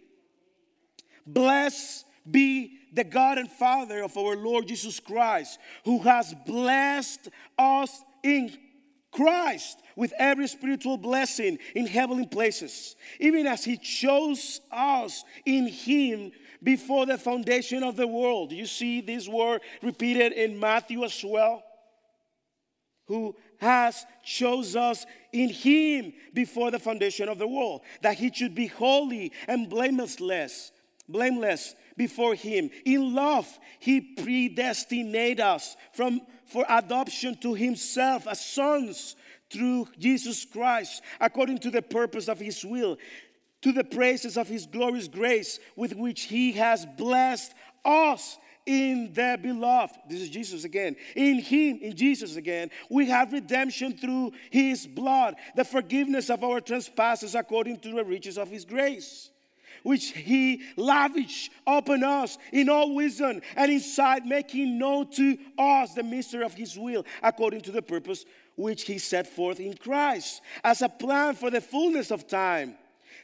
Blessed 1.25 2.05
be 2.29 2.76
the 2.97 3.03
God 3.03 3.37
and 3.37 3.49
Father 3.49 4.03
of 4.03 4.17
our 4.17 4.35
Lord 4.35 4.67
Jesus 4.67 4.99
Christ, 4.99 5.59
who 5.85 5.99
has 5.99 6.33
blessed 6.45 7.29
us 7.57 8.03
in 8.23 8.51
Christ 9.11 9.79
with 9.95 10.13
every 10.17 10.47
spiritual 10.47 10.97
blessing 10.97 11.59
in 11.75 11.85
heavenly 11.85 12.25
places, 12.25 12.95
even 13.19 13.47
as 13.47 13.63
He 13.63 13.77
chose 13.77 14.59
us 14.71 15.23
in 15.45 15.67
Him 15.67 16.31
before 16.61 17.05
the 17.05 17.19
foundation 17.19 17.83
of 17.83 17.95
the 17.95 18.07
world. 18.07 18.51
You 18.51 18.65
see 18.65 19.01
this 19.01 19.27
word 19.27 19.61
repeated 19.83 20.33
in 20.33 20.59
Matthew 20.59 21.03
as 21.03 21.23
well. 21.23 21.63
Who 23.05 23.35
has 23.59 24.05
chose 24.25 24.75
us 24.75 25.05
in 25.31 25.49
him 25.49 26.13
before 26.33 26.71
the 26.71 26.79
foundation 26.79 27.29
of 27.29 27.37
the 27.37 27.47
world 27.47 27.81
that 28.01 28.17
he 28.17 28.31
should 28.31 28.53
be 28.53 28.67
holy 28.67 29.31
and 29.47 29.69
blameless 29.69 30.19
blameless 31.09 31.75
before 31.95 32.35
him 32.35 32.69
in 32.85 33.13
love 33.13 33.47
he 33.79 34.01
predestinated 34.01 35.39
us 35.39 35.75
from 35.93 36.21
for 36.45 36.65
adoption 36.69 37.35
to 37.35 37.53
himself 37.53 38.27
as 38.27 38.43
sons 38.45 39.15
through 39.49 39.87
Jesus 39.97 40.45
Christ 40.45 41.01
according 41.19 41.59
to 41.59 41.71
the 41.71 41.81
purpose 41.81 42.27
of 42.27 42.39
his 42.39 42.63
will 42.63 42.97
to 43.61 43.71
the 43.71 43.83
praises 43.83 44.37
of 44.37 44.47
his 44.47 44.65
glorious 44.65 45.07
grace 45.07 45.59
with 45.75 45.95
which 45.95 46.23
he 46.23 46.51
has 46.53 46.85
blessed 46.97 47.53
us 47.83 48.37
in 48.67 49.13
the 49.13 49.39
beloved. 49.41 49.95
This 50.09 50.21
is 50.21 50.29
Jesus 50.29 50.65
again. 50.65 50.97
In 51.15 51.39
Him, 51.39 51.79
in 51.81 51.95
Jesus 51.95 52.35
again, 52.35 52.69
we 52.91 53.07
have 53.07 53.31
redemption 53.31 53.97
through 53.97 54.33
His 54.51 54.85
blood, 54.85 55.35
the 55.55 55.63
forgiveness 55.63 56.29
of 56.29 56.43
our 56.43 56.59
trespasses 56.59 57.33
according 57.33 57.79
to 57.79 57.91
the 57.91 58.03
riches 58.03 58.37
of 58.37 58.49
His 58.49 58.65
grace. 58.65 59.31
Which 59.83 60.11
he 60.11 60.61
lavished 60.75 61.51
upon 61.65 62.03
us 62.03 62.37
in 62.51 62.69
all 62.69 62.95
wisdom 62.95 63.41
and 63.55 63.71
insight, 63.71 64.25
making 64.25 64.77
known 64.77 65.09
to 65.11 65.37
us 65.57 65.93
the 65.93 66.03
mystery 66.03 66.43
of 66.43 66.53
his 66.53 66.77
will, 66.77 67.05
according 67.21 67.61
to 67.61 67.71
the 67.71 67.81
purpose 67.81 68.25
which 68.55 68.83
he 68.83 68.97
set 68.97 69.27
forth 69.27 69.59
in 69.59 69.75
Christ, 69.75 70.41
as 70.63 70.81
a 70.81 70.89
plan 70.89 71.35
for 71.35 71.51
the 71.51 71.61
fullness 71.61 72.11
of 72.11 72.27
time 72.27 72.75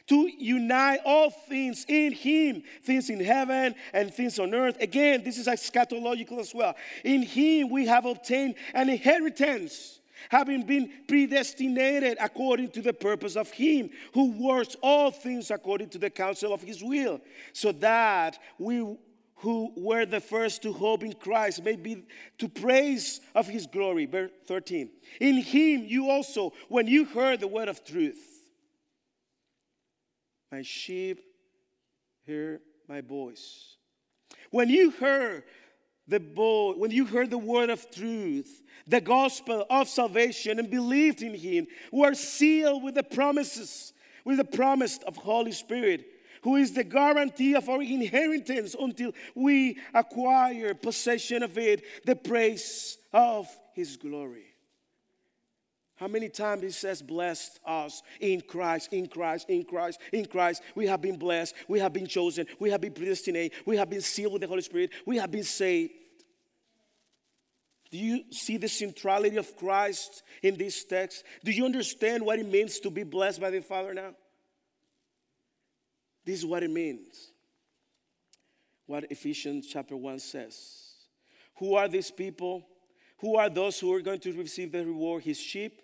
to 0.06 0.30
unite 0.38 1.00
all 1.04 1.30
things 1.30 1.86
in 1.88 2.12
Him, 2.12 2.62
things 2.82 3.08
in 3.08 3.20
heaven 3.20 3.74
and 3.92 4.12
things 4.12 4.38
on 4.38 4.54
earth. 4.54 4.76
Again, 4.80 5.22
this 5.24 5.38
is 5.38 5.46
eschatological 5.46 6.38
as 6.38 6.54
well. 6.54 6.74
In 7.04 7.22
Him 7.22 7.70
we 7.70 7.86
have 7.86 8.04
obtained 8.04 8.54
an 8.74 8.90
inheritance, 8.90 10.00
having 10.30 10.64
been 10.64 10.90
predestinated 11.06 12.16
according 12.20 12.70
to 12.70 12.82
the 12.82 12.92
purpose 12.92 13.36
of 13.36 13.50
Him 13.50 13.90
who 14.12 14.32
works 14.32 14.76
all 14.82 15.10
things 15.10 15.50
according 15.50 15.88
to 15.90 15.98
the 15.98 16.10
counsel 16.10 16.52
of 16.52 16.62
His 16.62 16.82
will, 16.82 17.20
so 17.52 17.72
that 17.72 18.38
we 18.58 18.96
who 19.44 19.72
were 19.76 20.06
the 20.06 20.20
first 20.20 20.62
to 20.62 20.72
hope 20.72 21.02
in 21.02 21.12
Christ 21.12 21.62
may 21.62 21.76
be 21.76 22.06
to 22.38 22.48
praise 22.48 23.20
of 23.34 23.46
his 23.46 23.66
glory. 23.66 24.06
Verse 24.06 24.30
13. 24.46 24.88
In 25.20 25.36
him 25.36 25.84
you 25.84 26.08
also, 26.08 26.52
when 26.68 26.86
you 26.86 27.04
heard 27.04 27.40
the 27.40 27.46
word 27.46 27.68
of 27.68 27.84
truth, 27.84 28.24
my 30.50 30.62
sheep 30.62 31.20
hear 32.24 32.60
my 32.88 33.02
voice. 33.02 33.76
When 34.50 34.70
you 34.70 34.92
heard 34.92 35.42
the 36.08 36.20
boy, 36.20 36.72
when 36.72 36.90
you 36.90 37.04
heard 37.04 37.28
the 37.30 37.38
word 37.38 37.70
of 37.70 37.90
truth, 37.90 38.62
the 38.86 39.00
gospel 39.00 39.64
of 39.70 39.88
salvation, 39.88 40.58
and 40.58 40.70
believed 40.70 41.22
in 41.22 41.34
him, 41.34 41.66
who 41.90 42.04
are 42.04 42.14
sealed 42.14 42.82
with 42.82 42.94
the 42.94 43.02
promises, 43.02 43.92
with 44.24 44.36
the 44.36 44.44
promise 44.44 44.98
of 45.06 45.16
Holy 45.16 45.52
Spirit, 45.52 46.06
who 46.42 46.56
is 46.56 46.72
the 46.72 46.84
guarantee 46.84 47.54
of 47.54 47.68
our 47.68 47.82
inheritance 47.82 48.76
until 48.78 49.12
we 49.34 49.78
acquire 49.94 50.74
possession 50.74 51.42
of 51.42 51.56
it, 51.56 51.82
the 52.04 52.14
praise 52.14 52.98
of 53.12 53.48
his 53.72 53.96
glory. 53.96 54.44
How 55.96 56.08
many 56.08 56.28
times 56.28 56.62
he 56.62 56.70
says, 56.70 57.00
blessed 57.00 57.60
us 57.64 58.02
in 58.20 58.40
Christ, 58.40 58.92
in 58.92 59.06
Christ, 59.06 59.48
in 59.48 59.64
Christ, 59.64 60.00
in 60.12 60.26
Christ. 60.26 60.60
We 60.74 60.86
have 60.86 61.00
been 61.00 61.16
blessed. 61.16 61.54
We 61.68 61.78
have 61.78 61.92
been 61.92 62.06
chosen. 62.06 62.46
We 62.58 62.70
have 62.70 62.80
been 62.80 62.92
predestinated. 62.92 63.52
We 63.64 63.76
have 63.76 63.88
been 63.88 64.00
sealed 64.00 64.32
with 64.32 64.42
the 64.42 64.48
Holy 64.48 64.62
Spirit. 64.62 64.90
We 65.06 65.18
have 65.18 65.30
been 65.30 65.44
saved. 65.44 65.92
Do 67.94 68.00
you 68.00 68.24
see 68.32 68.56
the 68.56 68.66
centrality 68.66 69.36
of 69.36 69.56
Christ 69.56 70.24
in 70.42 70.56
this 70.56 70.82
text? 70.84 71.22
Do 71.44 71.52
you 71.52 71.64
understand 71.64 72.26
what 72.26 72.40
it 72.40 72.50
means 72.50 72.80
to 72.80 72.90
be 72.90 73.04
blessed 73.04 73.40
by 73.40 73.50
the 73.50 73.60
Father 73.60 73.94
now? 73.94 74.16
This 76.24 76.40
is 76.40 76.44
what 76.44 76.64
it 76.64 76.72
means. 76.72 77.30
What 78.86 79.12
Ephesians 79.12 79.68
chapter 79.68 79.96
1 79.96 80.18
says. 80.18 80.94
Who 81.58 81.76
are 81.76 81.86
these 81.86 82.10
people? 82.10 82.66
Who 83.18 83.36
are 83.36 83.48
those 83.48 83.78
who 83.78 83.94
are 83.94 84.00
going 84.00 84.18
to 84.18 84.32
receive 84.32 84.72
the 84.72 84.84
reward? 84.84 85.22
His 85.22 85.38
sheep 85.38 85.80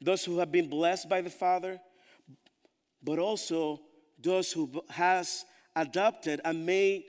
those 0.00 0.24
who 0.24 0.38
have 0.38 0.50
been 0.50 0.70
blessed 0.70 1.06
by 1.06 1.20
the 1.20 1.28
Father, 1.28 1.78
but 3.04 3.18
also 3.18 3.82
those 4.18 4.50
who 4.50 4.82
has 4.88 5.44
adopted 5.76 6.40
and 6.46 6.64
made 6.64 7.04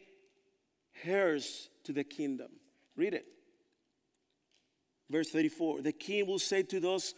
heirs 1.05 1.69
to 1.85 1.93
the 1.93 2.03
kingdom. 2.03 2.49
Read 2.97 3.13
it. 3.13 3.32
Verse 5.09 5.29
34 5.29 5.81
The 5.81 5.91
king 5.91 6.27
will 6.27 6.39
say 6.39 6.63
to 6.63 6.79
those 6.79 7.13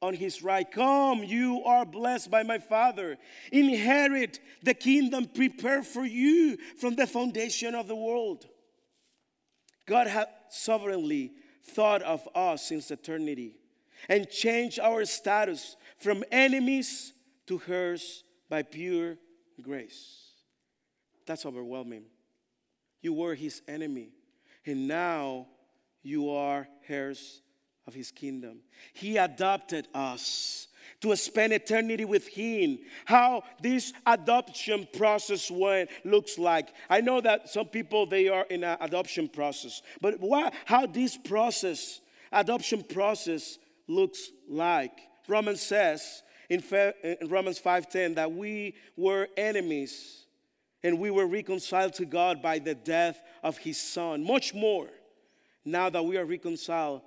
on 0.00 0.14
his 0.14 0.42
right, 0.42 0.70
Come, 0.70 1.24
you 1.24 1.62
are 1.64 1.84
blessed 1.84 2.30
by 2.30 2.42
my 2.42 2.58
Father. 2.58 3.16
Inherit 3.50 4.40
the 4.62 4.74
kingdom 4.74 5.26
prepared 5.26 5.86
for 5.86 6.04
you 6.04 6.58
from 6.78 6.94
the 6.94 7.06
foundation 7.06 7.74
of 7.74 7.88
the 7.88 7.96
world. 7.96 8.46
God 9.86 10.06
has 10.06 10.26
sovereignly 10.50 11.32
thought 11.62 12.02
of 12.02 12.28
us 12.34 12.66
since 12.66 12.90
eternity 12.90 13.56
and 14.08 14.28
changed 14.28 14.78
our 14.78 15.04
status 15.04 15.76
from 15.98 16.24
enemies 16.30 17.12
to 17.46 17.58
hers 17.58 18.24
by 18.48 18.62
pure 18.62 19.16
grace. 19.60 20.32
That's 21.26 21.46
overwhelming. 21.46 22.04
You 23.00 23.14
were 23.14 23.34
his 23.34 23.62
enemy, 23.68 24.10
and 24.66 24.88
now 24.88 25.46
you 26.04 26.30
are 26.30 26.68
heirs 26.88 27.42
of 27.86 27.94
his 27.94 28.10
kingdom. 28.10 28.60
He 28.92 29.16
adopted 29.16 29.88
us 29.92 30.68
to 31.00 31.14
spend 31.16 31.52
eternity 31.52 32.04
with 32.04 32.28
him 32.28 32.78
how 33.04 33.42
this 33.60 33.92
adoption 34.06 34.86
process 34.96 35.50
went, 35.50 35.90
looks 36.04 36.38
like 36.38 36.68
i 36.88 37.00
know 37.00 37.20
that 37.20 37.48
some 37.48 37.66
people 37.66 38.06
they 38.06 38.28
are 38.28 38.44
in 38.48 38.64
an 38.64 38.76
adoption 38.80 39.28
process 39.28 39.82
but 40.00 40.18
what, 40.20 40.54
how 40.66 40.86
this 40.86 41.16
process 41.16 42.00
adoption 42.34 42.82
process 42.82 43.58
looks 43.86 44.30
like. 44.48 44.98
Romans 45.28 45.62
says 45.62 46.22
in, 46.50 46.62
Romans 47.22 47.58
5:10 47.60 48.16
that 48.16 48.30
we 48.30 48.74
were 48.96 49.28
enemies 49.36 50.26
and 50.82 50.98
we 50.98 51.10
were 51.10 51.26
reconciled 51.26 51.94
to 51.94 52.04
God 52.04 52.42
by 52.42 52.58
the 52.58 52.74
death 52.74 53.22
of 53.42 53.56
his 53.56 53.80
son. 53.80 54.24
Much 54.24 54.52
more, 54.52 54.88
now 55.64 55.90
that 55.90 56.04
we 56.04 56.16
are 56.16 56.24
reconciled, 56.24 57.02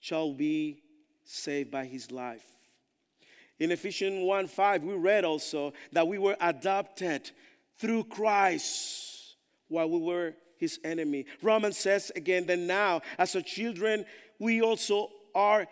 shall 0.00 0.32
be 0.32 0.82
saved 1.24 1.70
by 1.70 1.84
his 1.84 2.10
life. 2.10 2.46
In 3.58 3.70
Ephesians 3.70 4.24
1 4.24 4.46
5, 4.46 4.84
we 4.84 4.94
read 4.94 5.24
also 5.24 5.72
that 5.92 6.08
we 6.08 6.18
were 6.18 6.36
adopted 6.40 7.30
through 7.76 8.04
Christ 8.04 9.36
while 9.68 9.88
we 9.88 9.98
were 9.98 10.34
his 10.56 10.80
enemy. 10.84 11.26
Romans 11.42 11.76
says 11.76 12.10
again 12.16 12.46
that 12.46 12.58
now, 12.58 13.02
as 13.18 13.34
a 13.34 13.42
children, 13.42 14.04
we 14.38 14.62
also 14.62 15.10
are 15.34 15.66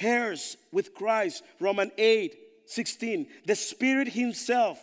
heirs 0.00 0.56
with 0.72 0.94
Christ. 0.94 1.42
Romans 1.60 1.92
8 1.98 2.36
16. 2.66 3.26
The 3.46 3.54
Spirit 3.54 4.08
Himself 4.08 4.78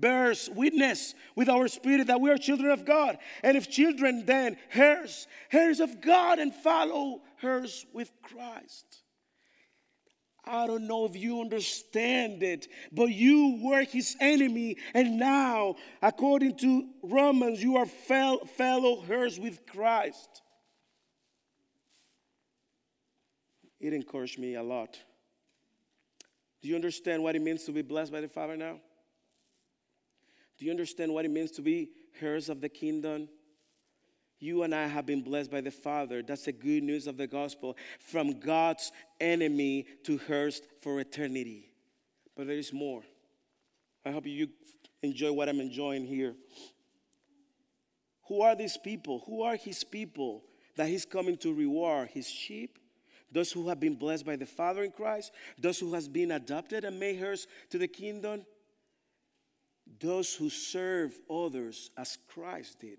bears 0.00 0.48
witness 0.54 1.14
with 1.36 1.48
our 1.48 1.68
spirit 1.68 2.06
that 2.08 2.20
we 2.20 2.30
are 2.30 2.38
children 2.38 2.70
of 2.70 2.84
God. 2.84 3.18
And 3.42 3.56
if 3.56 3.70
children, 3.70 4.24
then 4.26 4.56
heirs, 4.74 5.26
heirs 5.50 5.80
of 5.80 6.00
God, 6.00 6.38
and 6.38 6.54
follow 6.54 7.20
heirs 7.42 7.86
with 7.92 8.10
Christ. 8.22 9.02
I 10.44 10.66
don't 10.66 10.88
know 10.88 11.04
if 11.04 11.14
you 11.14 11.40
understand 11.40 12.42
it, 12.42 12.66
but 12.90 13.06
you 13.06 13.60
were 13.62 13.84
his 13.84 14.16
enemy, 14.20 14.76
and 14.92 15.16
now, 15.16 15.76
according 16.02 16.56
to 16.58 16.88
Romans, 17.02 17.62
you 17.62 17.76
are 17.76 17.86
fellow 17.86 19.04
heirs 19.08 19.38
with 19.38 19.64
Christ. 19.66 20.42
It 23.78 23.92
encouraged 23.92 24.38
me 24.38 24.54
a 24.56 24.62
lot. 24.62 24.98
Do 26.60 26.68
you 26.68 26.74
understand 26.76 27.22
what 27.22 27.36
it 27.36 27.42
means 27.42 27.64
to 27.64 27.72
be 27.72 27.82
blessed 27.82 28.12
by 28.12 28.20
the 28.20 28.28
Father 28.28 28.56
now? 28.56 28.80
Do 30.62 30.66
you 30.66 30.70
understand 30.70 31.12
what 31.12 31.24
it 31.24 31.30
means 31.32 31.50
to 31.52 31.60
be 31.60 31.90
heirs 32.20 32.48
of 32.48 32.60
the 32.60 32.68
kingdom? 32.68 33.28
You 34.38 34.62
and 34.62 34.72
I 34.72 34.86
have 34.86 35.04
been 35.06 35.20
blessed 35.20 35.50
by 35.50 35.60
the 35.60 35.72
Father. 35.72 36.22
That's 36.22 36.44
the 36.44 36.52
good 36.52 36.84
news 36.84 37.08
of 37.08 37.16
the 37.16 37.26
gospel. 37.26 37.76
From 37.98 38.38
God's 38.38 38.92
enemy 39.20 39.86
to 40.04 40.18
hers 40.18 40.62
for 40.80 41.00
eternity. 41.00 41.68
But 42.36 42.46
there 42.46 42.56
is 42.56 42.72
more. 42.72 43.02
I 44.06 44.12
hope 44.12 44.24
you 44.24 44.50
enjoy 45.02 45.32
what 45.32 45.48
I'm 45.48 45.58
enjoying 45.58 46.06
here. 46.06 46.36
Who 48.28 48.42
are 48.42 48.54
these 48.54 48.76
people? 48.76 49.24
Who 49.26 49.42
are 49.42 49.56
his 49.56 49.82
people 49.82 50.44
that 50.76 50.86
he's 50.86 51.04
coming 51.04 51.36
to 51.38 51.52
reward? 51.52 52.10
His 52.12 52.30
sheep? 52.30 52.78
Those 53.32 53.50
who 53.50 53.68
have 53.68 53.80
been 53.80 53.96
blessed 53.96 54.24
by 54.24 54.36
the 54.36 54.46
Father 54.46 54.84
in 54.84 54.92
Christ? 54.92 55.32
Those 55.58 55.80
who 55.80 55.92
has 55.94 56.06
been 56.06 56.30
adopted 56.30 56.84
and 56.84 57.00
made 57.00 57.20
heirs 57.20 57.48
to 57.70 57.78
the 57.78 57.88
kingdom? 57.88 58.46
Those 60.00 60.34
who 60.34 60.48
serve 60.50 61.18
others 61.30 61.90
as 61.96 62.18
Christ 62.28 62.80
did. 62.80 62.98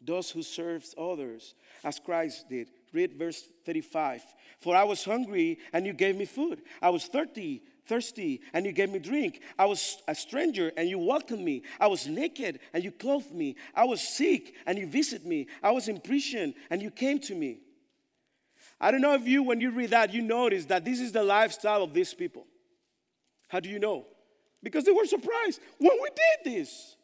Those 0.00 0.30
who 0.30 0.42
serve 0.42 0.84
others 0.98 1.54
as 1.82 1.98
Christ 1.98 2.48
did. 2.48 2.68
Read 2.92 3.14
verse 3.14 3.48
35. 3.64 4.22
For 4.60 4.76
I 4.76 4.84
was 4.84 5.04
hungry 5.04 5.58
and 5.72 5.86
you 5.86 5.92
gave 5.92 6.16
me 6.16 6.26
food. 6.26 6.62
I 6.82 6.90
was 6.90 7.06
thirsty, 7.06 7.62
thirsty 7.86 8.42
and 8.52 8.66
you 8.66 8.72
gave 8.72 8.90
me 8.90 8.98
drink. 8.98 9.40
I 9.58 9.66
was 9.66 10.02
a 10.06 10.14
stranger 10.14 10.72
and 10.76 10.88
you 10.88 10.98
welcomed 10.98 11.42
me. 11.42 11.62
I 11.80 11.86
was 11.86 12.06
naked 12.06 12.60
and 12.72 12.84
you 12.84 12.90
clothed 12.90 13.32
me. 13.32 13.56
I 13.74 13.84
was 13.84 14.00
sick 14.00 14.54
and 14.66 14.78
you 14.78 14.86
visited 14.86 15.26
me. 15.26 15.46
I 15.62 15.70
was 15.70 15.88
in 15.88 16.00
prison 16.00 16.54
and 16.70 16.82
you 16.82 16.90
came 16.90 17.18
to 17.20 17.34
me. 17.34 17.60
I 18.80 18.90
don't 18.90 19.00
know 19.00 19.14
if 19.14 19.26
you, 19.26 19.42
when 19.42 19.60
you 19.60 19.70
read 19.70 19.90
that, 19.90 20.12
you 20.12 20.20
notice 20.20 20.66
that 20.66 20.84
this 20.84 21.00
is 21.00 21.12
the 21.12 21.22
lifestyle 21.22 21.82
of 21.82 21.94
these 21.94 22.12
people. 22.12 22.46
How 23.48 23.60
do 23.60 23.68
you 23.68 23.78
know? 23.78 24.06
Because 24.64 24.84
they 24.84 24.92
were 24.92 25.04
surprised 25.04 25.60
when 25.78 25.92
we 26.02 26.08
did 26.08 26.52
this. 26.52 26.96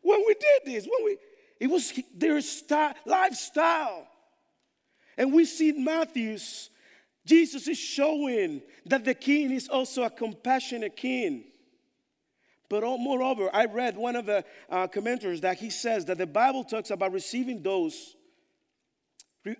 When 0.00 0.24
we 0.26 0.34
did 0.34 0.74
this, 0.74 0.88
when 0.90 1.04
we, 1.04 1.18
it 1.60 1.66
was 1.68 1.92
their 2.16 2.40
style, 2.40 2.94
lifestyle. 3.04 4.08
And 5.18 5.32
we 5.32 5.44
see 5.44 5.68
in 5.68 5.84
Matthew's, 5.84 6.70
Jesus 7.26 7.68
is 7.68 7.78
showing 7.78 8.62
that 8.86 9.04
the 9.04 9.14
king 9.14 9.52
is 9.52 9.68
also 9.68 10.02
a 10.02 10.10
compassionate 10.10 10.96
king. 10.96 11.44
But 12.70 12.82
moreover, 12.82 13.50
I 13.52 13.66
read 13.66 13.98
one 13.98 14.16
of 14.16 14.24
the 14.24 14.44
uh, 14.70 14.88
commenters 14.88 15.42
that 15.42 15.58
he 15.58 15.68
says 15.68 16.06
that 16.06 16.16
the 16.16 16.26
Bible 16.26 16.64
talks 16.64 16.90
about 16.90 17.12
receiving 17.12 17.62
those, 17.62 18.16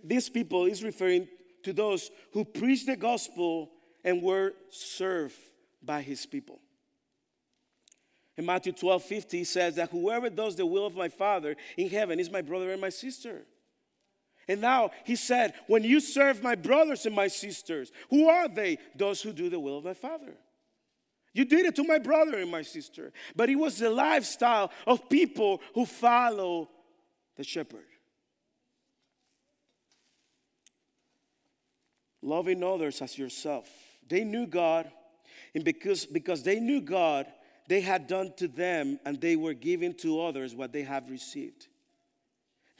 these 0.02 0.30
people 0.30 0.64
is 0.64 0.82
referring 0.82 1.28
to 1.62 1.74
those 1.74 2.10
who 2.32 2.46
preach 2.46 2.86
the 2.86 2.96
gospel 2.96 3.70
and 4.04 4.22
were 4.22 4.52
served 4.70 5.36
by 5.82 6.02
his 6.02 6.26
people. 6.26 6.60
In 8.36 8.46
Matthew 8.46 8.72
12 8.72 9.02
50, 9.02 9.38
he 9.38 9.44
says 9.44 9.76
that 9.76 9.90
whoever 9.90 10.30
does 10.30 10.56
the 10.56 10.66
will 10.66 10.86
of 10.86 10.96
my 10.96 11.08
Father 11.08 11.56
in 11.76 11.90
heaven 11.90 12.18
is 12.18 12.30
my 12.30 12.42
brother 12.42 12.70
and 12.70 12.80
my 12.80 12.88
sister. 12.88 13.42
And 14.48 14.60
now 14.60 14.90
he 15.04 15.16
said, 15.16 15.54
When 15.66 15.84
you 15.84 16.00
serve 16.00 16.42
my 16.42 16.54
brothers 16.54 17.06
and 17.06 17.14
my 17.14 17.28
sisters, 17.28 17.92
who 18.10 18.28
are 18.28 18.48
they? 18.48 18.78
Those 18.96 19.22
who 19.22 19.32
do 19.32 19.48
the 19.48 19.60
will 19.60 19.78
of 19.78 19.84
my 19.84 19.94
Father. 19.94 20.34
You 21.34 21.44
did 21.44 21.64
it 21.64 21.76
to 21.76 21.84
my 21.84 21.98
brother 21.98 22.38
and 22.38 22.50
my 22.50 22.62
sister. 22.62 23.12
But 23.36 23.48
it 23.48 23.56
was 23.56 23.78
the 23.78 23.90
lifestyle 23.90 24.70
of 24.86 25.08
people 25.08 25.60
who 25.74 25.86
follow 25.86 26.68
the 27.36 27.44
shepherd. 27.44 27.86
Loving 32.20 32.62
others 32.62 33.00
as 33.00 33.16
yourself. 33.16 33.68
They 34.08 34.24
knew 34.24 34.46
God, 34.46 34.90
and 35.54 35.64
because, 35.64 36.06
because 36.06 36.42
they 36.42 36.60
knew 36.60 36.80
God, 36.80 37.26
they 37.68 37.80
had 37.80 38.06
done 38.06 38.32
to 38.36 38.48
them 38.48 38.98
and 39.04 39.20
they 39.20 39.36
were 39.36 39.54
giving 39.54 39.94
to 39.94 40.20
others 40.20 40.54
what 40.54 40.72
they 40.72 40.82
have 40.82 41.08
received. 41.08 41.68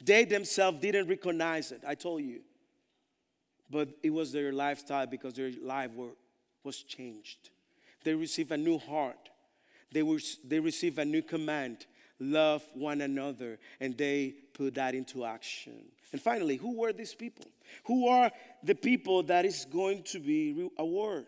They 0.03 0.25
themselves 0.25 0.79
didn't 0.79 1.07
recognize 1.07 1.71
it, 1.71 1.81
I 1.87 1.95
told 1.95 2.21
you. 2.23 2.41
But 3.69 3.89
it 4.03 4.09
was 4.09 4.31
their 4.31 4.51
lifestyle 4.51 5.07
because 5.07 5.33
their 5.33 5.51
life 5.63 5.91
were, 5.93 6.11
was 6.63 6.83
changed. 6.83 7.49
They 8.03 8.13
received 8.13 8.51
a 8.51 8.57
new 8.57 8.77
heart, 8.77 9.29
they, 9.91 10.03
were, 10.03 10.19
they 10.43 10.59
received 10.59 10.99
a 10.99 11.05
new 11.05 11.21
command 11.21 11.85
love 12.19 12.63
one 12.73 13.01
another, 13.01 13.59
and 13.79 13.97
they 13.97 14.33
put 14.53 14.75
that 14.75 14.95
into 14.95 15.25
action. 15.25 15.83
And 16.13 16.21
finally, 16.21 16.57
who 16.57 16.77
were 16.77 16.93
these 16.93 17.15
people? 17.15 17.45
Who 17.85 18.07
are 18.07 18.31
the 18.61 18.75
people 18.75 19.23
that 19.23 19.45
is 19.45 19.65
going 19.65 20.03
to 20.03 20.19
be 20.19 20.69
awarded? 20.77 21.25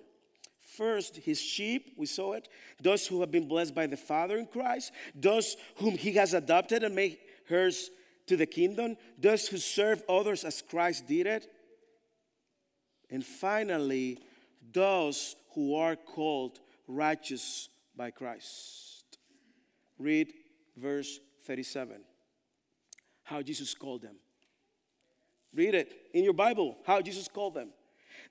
First, 0.61 1.17
his 1.17 1.41
sheep, 1.41 1.93
we 1.97 2.05
saw 2.05 2.33
it. 2.33 2.47
Those 2.79 3.07
who 3.07 3.19
have 3.21 3.31
been 3.31 3.47
blessed 3.47 3.73
by 3.73 3.87
the 3.87 3.97
Father 3.97 4.37
in 4.37 4.45
Christ. 4.45 4.91
Those 5.15 5.57
whom 5.77 5.97
he 5.97 6.13
has 6.13 6.35
adopted 6.35 6.83
and 6.83 6.93
made 6.93 7.17
hers 7.49 7.89
to 8.27 8.37
the 8.37 8.45
kingdom. 8.45 8.95
Those 9.17 9.47
who 9.47 9.57
serve 9.57 10.03
others 10.07 10.43
as 10.43 10.61
Christ 10.61 11.07
did 11.07 11.25
it. 11.25 11.47
And 13.09 13.25
finally, 13.25 14.19
those 14.71 15.35
who 15.53 15.75
are 15.75 15.95
called 15.95 16.59
righteous 16.87 17.69
by 17.95 18.11
Christ. 18.11 19.17
Read 19.97 20.31
verse 20.77 21.19
37. 21.45 22.01
How 23.23 23.41
Jesus 23.41 23.73
called 23.73 24.03
them. 24.03 24.17
Read 25.55 25.73
it 25.73 25.91
in 26.13 26.23
your 26.23 26.33
Bible, 26.33 26.77
how 26.85 27.01
Jesus 27.01 27.27
called 27.27 27.53
them. 27.53 27.69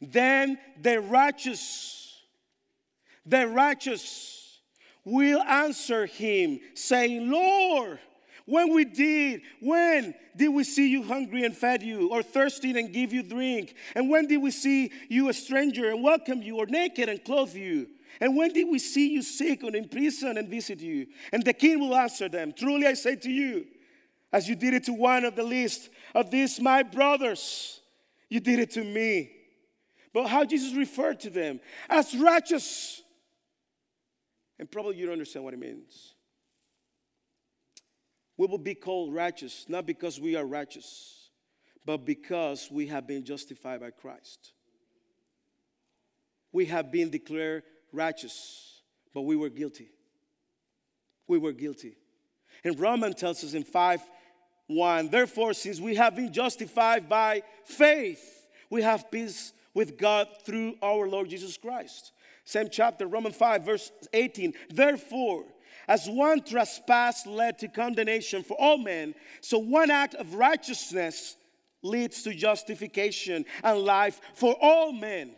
Then 0.01 0.59
the 0.81 1.01
righteous, 1.01 2.21
the 3.25 3.49
righteous 3.49 4.61
will 5.05 5.41
answer 5.43 6.07
him, 6.07 6.61
saying, 6.75 7.31
Lord, 7.31 7.99
when 8.47 8.75
we 8.75 8.85
did, 8.85 9.41
when 9.61 10.15
did 10.37 10.49
we 10.49 10.65
see 10.65 10.89
you 10.89 11.03
hungry 11.03 11.45
and 11.45 11.57
fed 11.57 11.83
you, 11.83 12.11
or 12.11 12.23
thirsty 12.23 12.79
and 12.79 12.93
give 12.93 13.13
you 13.13 13.23
drink? 13.23 13.75
And 13.95 14.11
when 14.11 14.27
did 14.27 14.39
we 14.39 14.51
see 14.51 14.93
you 15.09 15.31
a 15.31 15.33
stranger 15.33 15.91
and 15.91 16.03
welcome 16.03 16.43
you, 16.43 16.59
or 16.59 16.67
naked 16.67 17.09
and 17.09 17.25
clothe 17.25 17.55
you? 17.55 17.89
And 18.21 18.37
when 18.37 18.53
did 18.53 18.69
we 18.71 18.79
see 18.79 19.09
you 19.09 19.23
sick 19.23 19.65
or 19.65 19.75
in 19.75 19.89
prison 19.89 20.37
and 20.37 20.49
visit 20.49 20.81
you? 20.81 21.07
And 21.33 21.43
the 21.43 21.53
king 21.53 21.81
will 21.81 21.95
answer 21.95 22.29
them 22.29 22.53
Truly 22.57 22.87
I 22.87 22.95
say 22.95 23.17
to 23.17 23.31
you, 23.31 23.67
as 24.35 24.49
you 24.49 24.57
did 24.57 24.75
it 24.75 24.83
to 24.83 24.93
one 24.93 25.25
of 25.25 25.37
the 25.37 25.45
least 25.45 25.89
of 26.13 26.29
these 26.29 26.61
my 26.61 26.83
brothers, 26.83 27.81
you 28.29 28.41
did 28.41 28.59
it 28.59 28.73
to 28.73 28.83
me. 28.83 29.31
But 30.13 30.27
how 30.27 30.45
Jesus 30.45 30.75
referred 30.75 31.21
to 31.21 31.31
them 31.31 31.61
as 31.89 32.17
righteous. 32.17 33.01
And 34.59 34.69
probably 34.69 34.97
you 34.97 35.07
don't 35.07 35.13
understand 35.13 35.45
what 35.45 35.55
it 35.55 35.61
means. 35.61 36.15
We 38.37 38.49
will 38.49 38.59
be 38.59 38.75
called 38.75 39.15
righteous, 39.15 39.67
not 39.69 39.87
because 39.87 40.19
we 40.21 40.35
are 40.35 40.45
righteous, 40.45 41.31
but 41.87 42.05
because 42.05 42.69
we 42.73 42.89
have 42.89 43.07
been 43.07 43.25
justified 43.25 43.81
by 43.83 43.91
Christ. 43.91 44.53
We 46.51 46.67
have 46.67 46.91
been 46.91 47.09
declared 47.09 47.63
righteous, 47.93 48.83
but 49.15 49.23
we 49.23 49.37
were 49.37 49.49
guilty. 49.49 49.91
We 51.29 51.39
were 51.39 51.53
guilty. 51.53 51.99
And 52.65 52.81
Romans 52.81 53.15
tells 53.15 53.45
us 53.45 53.55
in 53.55 53.63
5 53.63 54.01
1 54.67 55.09
Therefore, 55.09 55.53
since 55.53 55.81
we 55.81 55.95
have 55.97 56.17
been 56.17 56.33
justified 56.33 57.09
by 57.09 57.43
faith, 57.65 58.47
we 58.71 58.83
have 58.83 59.11
peace 59.11 59.53
with 59.75 59.99
God 59.99 60.29
through 60.45 60.77
our 60.83 61.09
Lord 61.09 61.29
Jesus 61.29 61.57
Christ. 61.57 62.13
Same 62.45 62.69
chapter, 62.71 63.07
Romans 63.07 63.37
5, 63.37 63.65
verse 63.65 63.93
18. 64.13 64.55
Therefore, 64.71 65.45
as 65.89 66.09
one 66.09 66.43
trespass 66.43 67.27
led 67.27 67.59
to 67.59 67.69
condemnation 67.69 68.43
for 68.43 68.57
all 68.59 68.79
men, 68.79 69.15
so 69.41 69.59
one 69.59 69.91
act 69.91 70.15
of 70.15 70.35
righteousness 70.35 71.37
leads 71.83 72.23
to 72.23 72.35
justification 72.35 73.45
and 73.63 73.79
life 73.81 74.21
for 74.35 74.57
all 74.61 74.93
men. 74.93 75.33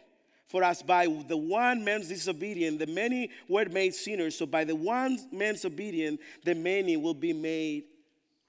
For 0.48 0.62
as 0.62 0.82
by 0.82 1.06
the 1.26 1.36
one 1.36 1.84
man's 1.84 2.08
disobedience, 2.08 2.78
the 2.78 2.86
many 2.86 3.30
were 3.48 3.64
made 3.64 3.94
sinners, 3.94 4.38
so 4.38 4.46
by 4.46 4.62
the 4.62 4.76
one 4.76 5.18
man's 5.32 5.64
obedience, 5.64 6.20
the 6.44 6.54
many 6.54 6.96
will 6.96 7.14
be 7.14 7.32
made 7.32 7.84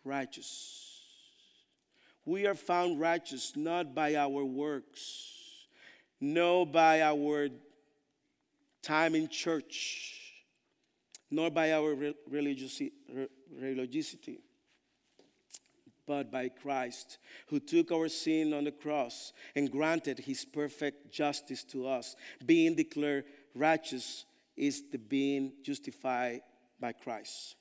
righteous. 0.07 1.01
We 2.25 2.45
are 2.47 2.55
found 2.55 2.99
righteous 2.99 3.53
not 3.55 3.93
by 3.93 4.15
our 4.15 4.43
works, 4.43 5.31
no 6.19 6.65
by 6.65 7.01
our 7.01 7.49
time 8.81 9.15
in 9.15 9.27
church, 9.27 10.13
nor 11.29 11.49
by 11.49 11.73
our 11.73 11.95
religiosity, 12.29 12.91
but 16.05 16.31
by 16.31 16.49
Christ, 16.49 17.17
who 17.47 17.59
took 17.59 17.91
our 17.91 18.07
sin 18.07 18.53
on 18.53 18.63
the 18.63 18.71
cross 18.71 19.33
and 19.55 19.71
granted 19.71 20.19
his 20.19 20.45
perfect 20.45 21.11
justice 21.11 21.63
to 21.65 21.87
us. 21.87 22.15
Being 22.45 22.75
declared 22.75 23.25
righteous 23.53 24.25
is 24.55 24.83
the 24.91 24.97
being 24.97 25.53
justified 25.63 26.41
by 26.79 26.93
Christ. 26.93 27.55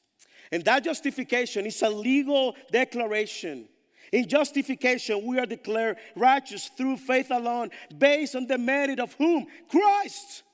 And 0.53 0.65
that 0.65 0.85
justification 0.85 1.67
is 1.67 1.83
a 1.83 1.91
legal 1.91 2.57
declaration. 2.71 3.69
In 4.13 4.29
justification, 4.29 5.27
we 5.27 5.39
are 5.39 5.47
declared 5.47 5.97
righteous 6.15 6.71
through 6.77 6.99
faith 6.99 7.31
alone, 7.31 7.71
based 7.97 8.37
on 8.37 8.47
the 8.47 8.59
merit 8.59 9.01
of 9.01 9.13
whom? 9.15 9.47
Christ 9.69 10.45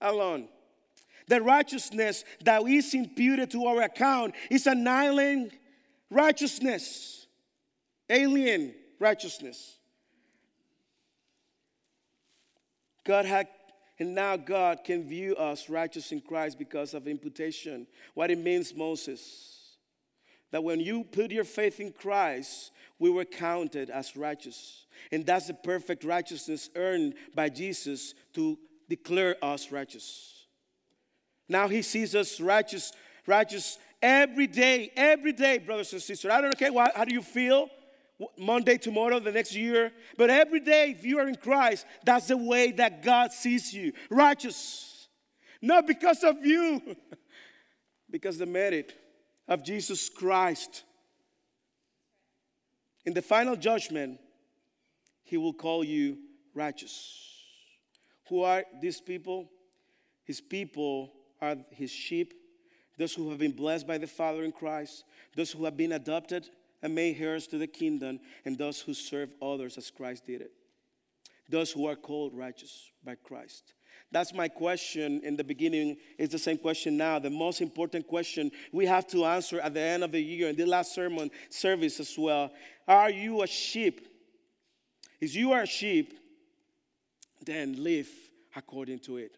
alone. 0.00 0.48
The 1.26 1.40
righteousness 1.40 2.24
that 2.44 2.62
is 2.62 2.94
imputed 2.94 3.50
to 3.52 3.64
our 3.66 3.82
account 3.82 4.34
is 4.50 4.66
annihilating 4.66 5.50
righteousness 6.10 7.18
alien 8.10 8.74
righteousness. 8.98 9.76
God 13.04 13.24
had, 13.24 13.48
and 13.98 14.14
now 14.14 14.36
God 14.36 14.84
can 14.84 15.02
view 15.02 15.34
us 15.34 15.68
righteous 15.68 16.12
in 16.12 16.20
Christ 16.20 16.58
because 16.58 16.94
of 16.94 17.08
imputation. 17.08 17.86
What 18.14 18.30
it 18.30 18.38
means, 18.38 18.74
Moses, 18.74 19.76
that 20.50 20.62
when 20.62 20.80
you 20.80 21.04
put 21.04 21.32
your 21.32 21.44
faith 21.44 21.80
in 21.80 21.92
Christ, 21.92 22.70
we 22.98 23.10
were 23.10 23.24
counted 23.24 23.90
as 23.90 24.16
righteous. 24.16 24.86
And 25.10 25.26
that's 25.26 25.48
the 25.48 25.54
perfect 25.54 26.04
righteousness 26.04 26.70
earned 26.74 27.14
by 27.34 27.48
Jesus 27.48 28.14
to 28.34 28.58
declare 28.88 29.36
us 29.42 29.70
righteous. 29.72 30.46
Now 31.48 31.68
he 31.68 31.82
sees 31.82 32.14
us 32.14 32.40
righteous, 32.40 32.92
righteous 33.26 33.78
every 34.00 34.46
day, 34.46 34.92
every 34.96 35.32
day, 35.32 35.58
brothers 35.58 35.92
and 35.92 36.02
sisters. 36.02 36.30
I 36.30 36.40
don't 36.40 36.58
care 36.58 36.72
how 36.72 37.04
do 37.04 37.14
you 37.14 37.22
feel? 37.22 37.68
Monday, 38.36 38.78
tomorrow, 38.78 39.20
the 39.20 39.32
next 39.32 39.54
year. 39.54 39.92
But 40.16 40.30
every 40.30 40.60
day, 40.60 40.90
if 40.90 41.04
you 41.04 41.18
are 41.18 41.28
in 41.28 41.36
Christ, 41.36 41.86
that's 42.04 42.26
the 42.26 42.36
way 42.36 42.72
that 42.72 43.02
God 43.02 43.32
sees 43.32 43.72
you 43.72 43.92
righteous. 44.10 45.08
Not 45.62 45.86
because 45.86 46.24
of 46.24 46.44
you, 46.44 46.96
because 48.10 48.38
the 48.38 48.46
merit 48.46 48.94
of 49.46 49.64
Jesus 49.64 50.08
Christ. 50.08 50.84
In 53.06 53.14
the 53.14 53.22
final 53.22 53.56
judgment, 53.56 54.18
He 55.24 55.36
will 55.36 55.54
call 55.54 55.84
you 55.84 56.18
righteous. 56.54 57.24
Who 58.28 58.42
are 58.42 58.64
these 58.80 59.00
people? 59.00 59.48
His 60.24 60.40
people 60.40 61.12
are 61.40 61.56
His 61.70 61.90
sheep, 61.90 62.34
those 62.98 63.14
who 63.14 63.30
have 63.30 63.38
been 63.38 63.52
blessed 63.52 63.86
by 63.86 63.98
the 63.98 64.06
Father 64.06 64.42
in 64.42 64.52
Christ, 64.52 65.04
those 65.36 65.52
who 65.52 65.64
have 65.64 65.76
been 65.76 65.92
adopted 65.92 66.48
and 66.82 66.94
made 66.94 67.20
heirs 67.20 67.46
to 67.48 67.58
the 67.58 67.66
kingdom, 67.66 68.20
and 68.44 68.56
those 68.56 68.80
who 68.80 68.94
serve 68.94 69.32
others 69.42 69.76
as 69.78 69.90
Christ 69.90 70.26
did 70.26 70.40
it. 70.40 70.52
Those 71.48 71.72
who 71.72 71.86
are 71.86 71.96
called 71.96 72.34
righteous 72.34 72.90
by 73.04 73.14
Christ. 73.16 73.74
That's 74.10 74.32
my 74.32 74.48
question 74.48 75.20
in 75.22 75.36
the 75.36 75.44
beginning. 75.44 75.96
It's 76.18 76.32
the 76.32 76.38
same 76.38 76.58
question 76.58 76.96
now. 76.96 77.18
The 77.18 77.30
most 77.30 77.60
important 77.60 78.06
question 78.06 78.50
we 78.72 78.86
have 78.86 79.06
to 79.08 79.24
answer 79.26 79.60
at 79.60 79.74
the 79.74 79.80
end 79.80 80.02
of 80.02 80.12
the 80.12 80.20
year 80.20 80.48
in 80.48 80.56
the 80.56 80.64
last 80.64 80.94
sermon 80.94 81.30
service 81.50 82.00
as 82.00 82.14
well. 82.16 82.50
Are 82.86 83.10
you 83.10 83.42
a 83.42 83.46
sheep? 83.46 84.06
If 85.20 85.34
you 85.34 85.52
are 85.52 85.62
a 85.62 85.66
sheep, 85.66 86.14
then 87.44 87.82
live 87.82 88.08
according 88.56 89.00
to 89.00 89.18
it. 89.18 89.36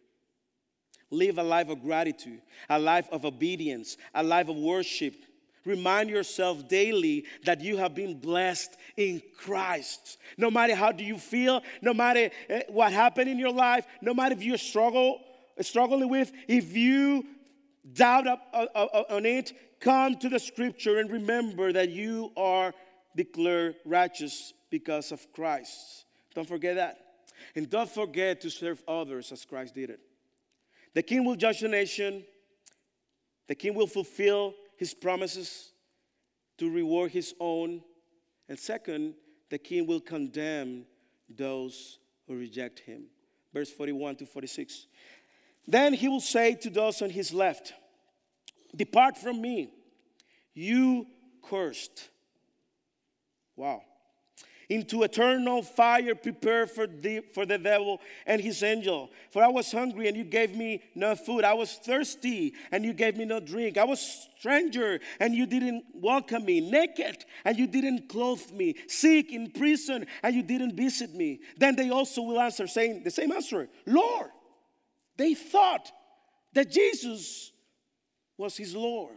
Live 1.10 1.38
a 1.38 1.42
life 1.42 1.68
of 1.68 1.82
gratitude, 1.82 2.40
a 2.68 2.78
life 2.78 3.08
of 3.10 3.24
obedience, 3.24 3.96
a 4.14 4.22
life 4.22 4.48
of 4.48 4.56
worship, 4.56 5.14
Remind 5.64 6.08
yourself 6.08 6.68
daily 6.68 7.26
that 7.44 7.60
you 7.60 7.76
have 7.76 7.94
been 7.94 8.18
blessed 8.18 8.76
in 8.96 9.22
Christ. 9.36 10.18
No 10.36 10.50
matter 10.50 10.74
how 10.74 10.92
do 10.92 11.04
you 11.04 11.18
feel, 11.18 11.62
no 11.82 11.92
matter 11.92 12.30
eh, 12.48 12.62
what 12.68 12.92
happened 12.92 13.28
in 13.28 13.38
your 13.38 13.52
life, 13.52 13.86
no 14.00 14.14
matter 14.14 14.34
if 14.34 14.42
you're 14.42 14.56
struggle, 14.56 15.20
struggling 15.60 16.08
with, 16.08 16.32
if 16.48 16.76
you 16.76 17.26
doubt 17.92 18.26
uh, 18.26 18.36
uh, 18.54 18.66
uh, 18.74 19.04
on 19.10 19.26
it, 19.26 19.52
come 19.80 20.16
to 20.16 20.28
the 20.28 20.38
scripture 20.38 20.98
and 20.98 21.10
remember 21.10 21.72
that 21.72 21.90
you 21.90 22.32
are 22.36 22.72
declared 23.16 23.76
righteous 23.84 24.54
because 24.70 25.12
of 25.12 25.32
Christ. 25.32 26.04
Don't 26.34 26.48
forget 26.48 26.76
that. 26.76 26.98
And 27.54 27.68
don't 27.68 27.90
forget 27.90 28.40
to 28.42 28.50
serve 28.50 28.82
others 28.86 29.32
as 29.32 29.44
Christ 29.44 29.74
did 29.74 29.90
it. 29.90 30.00
The 30.94 31.02
king 31.02 31.24
will 31.24 31.36
judge 31.36 31.60
the 31.60 31.68
nation. 31.68 32.24
The 33.48 33.54
king 33.54 33.74
will 33.74 33.86
fulfill 33.86 34.54
his 34.80 34.94
promises, 34.94 35.72
to 36.56 36.70
reward 36.70 37.10
his 37.10 37.34
own. 37.38 37.82
And 38.48 38.58
second, 38.58 39.12
the 39.50 39.58
king 39.58 39.86
will 39.86 40.00
condemn 40.00 40.86
those 41.28 41.98
who 42.26 42.34
reject 42.34 42.78
him. 42.78 43.02
Verse 43.52 43.70
41 43.70 44.16
to 44.16 44.26
46. 44.26 44.86
Then 45.68 45.92
he 45.92 46.08
will 46.08 46.22
say 46.22 46.54
to 46.54 46.70
those 46.70 47.02
on 47.02 47.10
his 47.10 47.30
left, 47.30 47.74
Depart 48.74 49.18
from 49.18 49.42
me, 49.42 49.70
you 50.54 51.06
cursed. 51.42 52.08
Wow 53.56 53.82
into 54.70 55.02
eternal 55.02 55.62
fire 55.62 56.14
prepared 56.14 56.70
for 56.70 56.86
the, 56.86 57.20
for 57.34 57.44
the 57.44 57.58
devil 57.58 58.00
and 58.24 58.40
his 58.40 58.62
angel. 58.62 59.10
For 59.32 59.42
I 59.42 59.48
was 59.48 59.72
hungry 59.72 60.06
and 60.06 60.16
you 60.16 60.22
gave 60.22 60.54
me 60.54 60.82
no 60.94 61.16
food. 61.16 61.44
I 61.44 61.54
was 61.54 61.74
thirsty 61.74 62.54
and 62.70 62.84
you 62.84 62.92
gave 62.92 63.16
me 63.16 63.24
no 63.24 63.40
drink. 63.40 63.76
I 63.76 63.84
was 63.84 64.28
stranger 64.38 65.00
and 65.18 65.34
you 65.34 65.44
didn't 65.44 65.84
welcome 65.92 66.44
me. 66.44 66.60
Naked 66.60 67.24
and 67.44 67.58
you 67.58 67.66
didn't 67.66 68.08
clothe 68.08 68.48
me. 68.52 68.76
Sick 68.86 69.32
in 69.32 69.50
prison 69.50 70.06
and 70.22 70.36
you 70.36 70.44
didn't 70.44 70.76
visit 70.76 71.14
me. 71.14 71.40
Then 71.58 71.74
they 71.74 71.90
also 71.90 72.22
will 72.22 72.40
answer, 72.40 72.68
saying 72.68 73.02
the 73.02 73.10
same 73.10 73.32
answer 73.32 73.68
Lord. 73.86 74.30
They 75.16 75.34
thought 75.34 75.90
that 76.52 76.70
Jesus 76.70 77.50
was 78.38 78.56
his 78.56 78.74
Lord. 78.76 79.16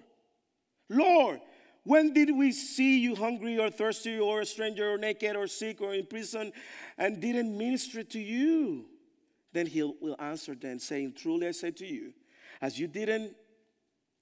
Lord, 0.89 1.39
when 1.84 2.13
did 2.13 2.36
we 2.36 2.52
see 2.52 3.00
you 3.00 3.15
hungry 3.15 3.60
or 3.60 3.69
thirsty 3.69 4.17
or 4.17 4.41
a 4.41 4.46
stranger 4.46 4.93
or 4.93 4.98
naked 4.98 5.36
or 5.36 5.48
sick 5.48 5.82
or 5.82 5.93
in 5.93 6.06
prison 6.06 6.54
and 6.98 7.19
didn't 7.19 7.58
minister 7.58 8.04
to 8.04 8.19
you? 8.19 8.86
Then 9.52 9.67
he 9.67 9.84
will 9.84 10.15
answer 10.19 10.56
then, 10.56 10.80
saying, 10.80 11.13
Truly 11.17 11.48
I 11.48 11.52
say 11.52 11.72
to 11.72 11.86
you, 11.86 12.13
as 12.62 12.80
you 12.80 12.88
didn't 12.88 13.36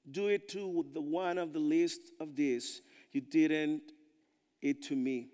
do 0.10 0.28
it 0.28 0.50
to 0.50 0.86
the 0.94 1.02
one 1.02 1.38
of 1.38 1.54
the 1.54 1.60
least 1.60 2.02
of 2.20 2.36
these, 2.36 2.82
you 3.12 3.22
didn't 3.22 3.84
it 4.62 4.82
to 4.84 4.96
me. 4.96 5.30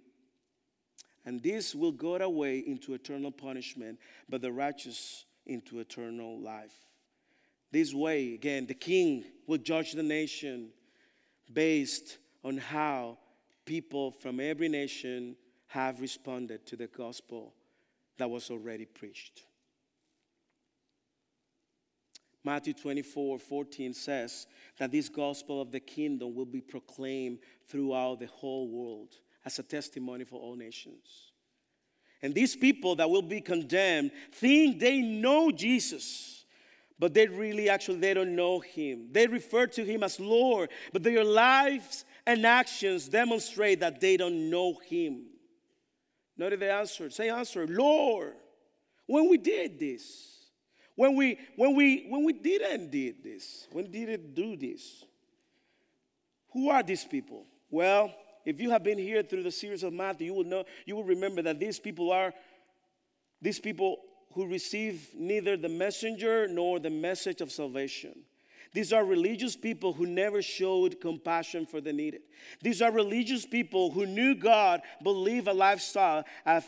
And 1.25 1.41
this 1.41 1.73
will 1.73 1.91
go 1.91 2.15
away 2.17 2.59
into 2.59 2.93
eternal 2.93 3.31
punishment, 3.31 3.99
but 4.29 4.41
the 4.41 4.51
righteous 4.51 5.25
into 5.45 5.79
eternal 5.79 6.39
life. 6.39 6.73
This 7.71 7.93
way, 7.93 8.33
again, 8.33 8.65
the 8.65 8.73
king 8.73 9.25
will 9.45 9.57
judge 9.57 9.93
the 9.93 10.03
nation 10.03 10.69
based 11.51 12.17
on 12.43 12.57
how 12.57 13.17
people 13.65 14.11
from 14.11 14.39
every 14.39 14.69
nation 14.69 15.35
have 15.67 16.01
responded 16.01 16.65
to 16.65 16.75
the 16.75 16.87
gospel 16.87 17.53
that 18.17 18.29
was 18.29 18.49
already 18.49 18.85
preached. 18.85 19.43
Matthew 22.43 22.73
24 22.73 23.39
14 23.39 23.93
says 23.93 24.47
that 24.79 24.91
this 24.91 25.09
gospel 25.09 25.61
of 25.61 25.71
the 25.71 25.81
kingdom 25.81 26.33
will 26.33 26.45
be 26.45 26.61
proclaimed 26.61 27.39
throughout 27.67 28.19
the 28.19 28.27
whole 28.27 28.69
world 28.69 29.09
as 29.45 29.59
a 29.59 29.63
testimony 29.63 30.23
for 30.23 30.39
all 30.39 30.55
nations. 30.55 31.33
And 32.21 32.33
these 32.33 32.55
people 32.55 32.95
that 32.95 33.09
will 33.09 33.21
be 33.21 33.41
condemned 33.41 34.11
think 34.31 34.79
they 34.79 35.01
know 35.01 35.51
Jesus 35.51 36.36
but 36.99 37.13
they 37.13 37.27
really 37.27 37.69
actually 37.69 37.99
they 37.99 38.13
don't 38.13 38.35
know 38.35 38.59
him. 38.59 39.09
They 39.11 39.27
refer 39.27 39.67
to 39.67 39.85
him 39.85 40.03
as 40.03 40.19
lord 40.19 40.69
but 40.93 41.03
their 41.03 41.23
lives 41.23 42.05
and 42.25 42.45
actions 42.45 43.07
demonstrate 43.07 43.79
that 43.81 44.01
they 44.01 44.17
don't 44.17 44.49
know 44.49 44.75
him. 44.87 45.25
Notice 46.37 46.59
the 46.59 46.71
answer 46.71 47.09
say 47.09 47.29
answer 47.29 47.67
lord. 47.67 48.33
When 49.05 49.29
we 49.29 49.37
did 49.37 49.79
this 49.79 50.37
when 50.95 51.15
we 51.15 51.39
when 51.55 51.75
we 51.75 52.05
when 52.09 52.23
we 52.23 52.33
didn't 52.33 52.91
did 52.91 53.23
this 53.23 53.67
when 53.71 53.89
did 53.91 54.09
it 54.09 54.35
do 54.35 54.55
this 54.55 55.05
who 56.51 56.69
are 56.69 56.81
these 56.81 57.05
people? 57.05 57.45
Well 57.69 58.13
if 58.45 58.61
you 58.61 58.69
have 58.71 58.83
been 58.83 58.97
here 58.97 59.23
through 59.23 59.43
the 59.43 59.51
series 59.51 59.83
of 59.83 59.93
matthew 59.93 60.27
you 60.27 60.33
will 60.33 60.45
know 60.45 60.63
you 60.85 60.95
will 60.95 61.03
remember 61.03 61.41
that 61.43 61.59
these 61.59 61.79
people 61.79 62.11
are 62.11 62.33
these 63.41 63.59
people 63.59 63.97
who 64.33 64.47
receive 64.47 65.09
neither 65.15 65.57
the 65.57 65.69
messenger 65.69 66.47
nor 66.47 66.79
the 66.79 66.89
message 66.89 67.41
of 67.41 67.51
salvation. 67.51 68.23
These 68.73 68.93
are 68.93 69.03
religious 69.03 69.55
people 69.55 69.93
who 69.93 70.05
never 70.05 70.41
showed 70.41 71.01
compassion 71.01 71.65
for 71.65 71.81
the 71.81 71.93
needed. 71.93 72.21
These 72.61 72.81
are 72.81 72.91
religious 72.91 73.45
people 73.45 73.91
who 73.91 74.05
knew 74.05 74.35
God, 74.35 74.81
believe 75.01 75.47
a 75.47 75.53
lifestyle 75.53 76.25
as, 76.45 76.65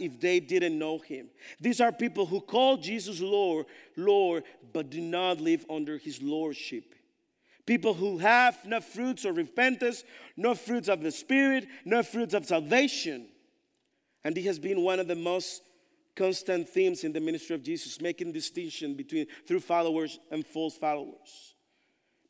if 0.00 0.20
they 0.20 0.40
didn't 0.40 0.78
know 0.78 0.98
Him. 0.98 1.28
These 1.60 1.80
are 1.80 1.92
people 1.92 2.26
who 2.26 2.40
call 2.40 2.76
Jesus 2.76 3.20
Lord, 3.20 3.66
Lord, 3.96 4.44
but 4.72 4.90
do 4.90 5.00
not 5.00 5.40
live 5.40 5.64
under 5.68 5.98
His 5.98 6.22
lordship. 6.22 6.94
People 7.66 7.94
who 7.94 8.18
have 8.18 8.58
no 8.66 8.80
fruits 8.80 9.24
of 9.24 9.36
repentance, 9.36 10.04
no 10.36 10.54
fruits 10.54 10.88
of 10.88 11.02
the 11.02 11.10
Spirit, 11.10 11.66
no 11.84 12.02
fruits 12.02 12.34
of 12.34 12.46
salvation. 12.46 13.26
And 14.22 14.34
this 14.34 14.44
has 14.46 14.58
been 14.58 14.82
one 14.82 15.00
of 15.00 15.08
the 15.08 15.14
most 15.14 15.62
constant 16.16 16.68
themes 16.68 17.04
in 17.04 17.12
the 17.12 17.20
ministry 17.20 17.54
of 17.54 17.62
Jesus, 17.62 18.00
making 18.00 18.32
distinction 18.32 18.94
between 18.94 19.26
true 19.46 19.60
followers 19.60 20.18
and 20.30 20.46
false 20.46 20.76
followers, 20.76 21.54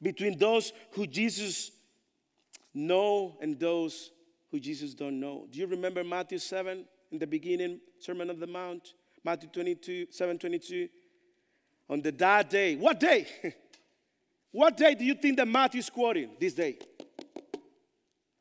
between 0.00 0.38
those 0.38 0.72
who 0.92 1.06
Jesus 1.06 1.70
know 2.74 3.36
and 3.40 3.58
those 3.58 4.10
who 4.50 4.60
Jesus 4.60 4.94
don't 4.94 5.20
know. 5.20 5.46
Do 5.50 5.58
you 5.58 5.66
remember 5.66 6.04
Matthew 6.04 6.38
7 6.38 6.84
in 7.12 7.18
the 7.18 7.26
beginning, 7.26 7.80
Sermon 7.98 8.30
of 8.30 8.40
the 8.40 8.46
Mount? 8.46 8.94
Matthew 9.24 9.48
22, 9.50 10.06
7 10.10 10.38
22. 10.38 10.88
On 11.88 12.00
the 12.00 12.12
that 12.12 12.50
day, 12.50 12.76
what 12.76 13.00
day? 13.00 13.26
what 14.52 14.76
day 14.76 14.94
do 14.94 15.04
you 15.04 15.14
think 15.14 15.36
that 15.36 15.48
Matthew 15.48 15.80
is 15.80 15.90
quoting 15.90 16.30
this 16.38 16.54
day? 16.54 16.78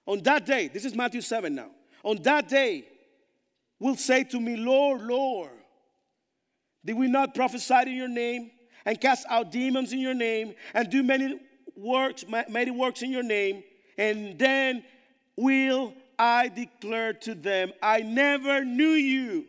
On 0.05 0.21
that 0.23 0.45
day, 0.45 0.67
this 0.67 0.85
is 0.85 0.95
Matthew 0.95 1.21
7 1.21 1.53
now. 1.53 1.69
On 2.03 2.21
that 2.23 2.47
day, 2.47 2.85
will 3.83 3.97
say 3.97 4.23
to 4.23 4.39
me, 4.39 4.55
Lord, 4.55 5.01
Lord, 5.01 5.51
did 6.85 6.95
we 6.95 7.07
not 7.07 7.35
prophesy 7.35 7.81
in 7.85 7.95
your 7.95 8.07
name 8.07 8.51
and 8.85 8.99
cast 8.99 9.25
out 9.29 9.51
demons 9.51 9.91
in 9.91 9.99
your 9.99 10.13
name 10.13 10.55
and 10.73 10.89
do 10.89 11.03
many 11.03 11.37
works, 11.75 12.23
many 12.49 12.71
works 12.71 13.01
in 13.01 13.11
your 13.11 13.23
name? 13.23 13.61
And 13.97 14.39
then 14.39 14.85
will 15.35 15.93
I 16.17 16.47
declare 16.47 17.11
to 17.13 17.35
them, 17.35 17.73
I 17.81 17.99
never 17.99 18.63
knew 18.63 18.91
you. 18.91 19.47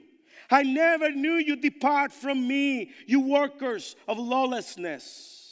I 0.51 0.65
never 0.65 1.13
knew 1.13 1.35
you. 1.35 1.55
Depart 1.55 2.13
from 2.13 2.47
me, 2.47 2.91
you 3.07 3.21
workers 3.21 3.95
of 4.09 4.19
lawlessness. 4.19 5.44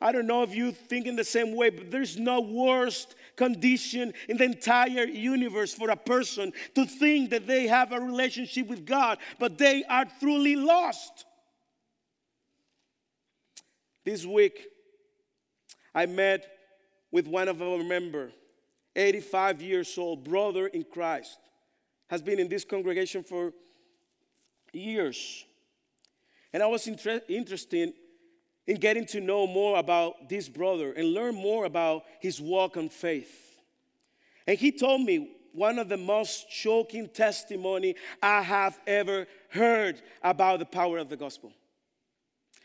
I 0.00 0.12
don't 0.12 0.26
know 0.26 0.42
if 0.42 0.54
you 0.54 0.72
think 0.72 1.06
in 1.06 1.14
the 1.14 1.24
same 1.24 1.54
way, 1.54 1.68
but 1.68 1.90
there's 1.90 2.18
no 2.18 2.40
worst 2.40 3.14
condition 3.36 4.14
in 4.28 4.38
the 4.38 4.44
entire 4.44 5.04
universe 5.04 5.74
for 5.74 5.90
a 5.90 5.96
person 5.96 6.52
to 6.74 6.86
think 6.86 7.30
that 7.30 7.46
they 7.46 7.66
have 7.66 7.92
a 7.92 8.00
relationship 8.00 8.66
with 8.66 8.86
God, 8.86 9.18
but 9.38 9.58
they 9.58 9.84
are 9.84 10.06
truly 10.18 10.56
lost. 10.56 11.26
This 14.04 14.24
week, 14.24 14.66
I 15.94 16.06
met 16.06 16.46
with 17.10 17.26
one 17.26 17.48
of 17.48 17.60
our 17.60 17.82
members, 17.82 18.32
85 18.96 19.60
years 19.60 19.98
old, 19.98 20.24
brother 20.24 20.66
in 20.68 20.84
Christ, 20.84 21.38
has 22.08 22.22
been 22.22 22.38
in 22.38 22.48
this 22.48 22.64
congregation 22.64 23.22
for 23.22 23.52
years. 24.72 25.44
And 26.52 26.62
I 26.62 26.66
was 26.66 26.86
inter- 26.86 27.20
interested 27.28 27.92
in 28.70 28.76
getting 28.76 29.04
to 29.04 29.20
know 29.20 29.48
more 29.48 29.80
about 29.80 30.28
this 30.28 30.48
brother 30.48 30.92
and 30.92 31.12
learn 31.12 31.34
more 31.34 31.64
about 31.64 32.04
his 32.20 32.40
walk 32.40 32.76
on 32.76 32.88
faith. 32.88 33.58
And 34.46 34.56
he 34.56 34.70
told 34.70 35.00
me 35.00 35.32
one 35.52 35.80
of 35.80 35.88
the 35.88 35.96
most 35.96 36.48
shocking 36.52 37.08
testimony 37.08 37.96
I 38.22 38.42
have 38.42 38.78
ever 38.86 39.26
heard 39.48 40.00
about 40.22 40.60
the 40.60 40.66
power 40.66 40.98
of 40.98 41.08
the 41.08 41.16
gospel. 41.16 41.52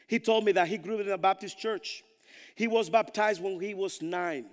He 0.06 0.20
told 0.20 0.46
me 0.46 0.52
that 0.52 0.68
he 0.68 0.78
grew 0.78 1.00
up 1.00 1.08
in 1.08 1.10
a 1.10 1.18
Baptist 1.18 1.58
church. 1.58 2.04
He 2.54 2.68
was 2.68 2.88
baptized 2.88 3.42
when 3.42 3.60
he 3.60 3.74
was 3.74 4.00
nine. 4.00 4.46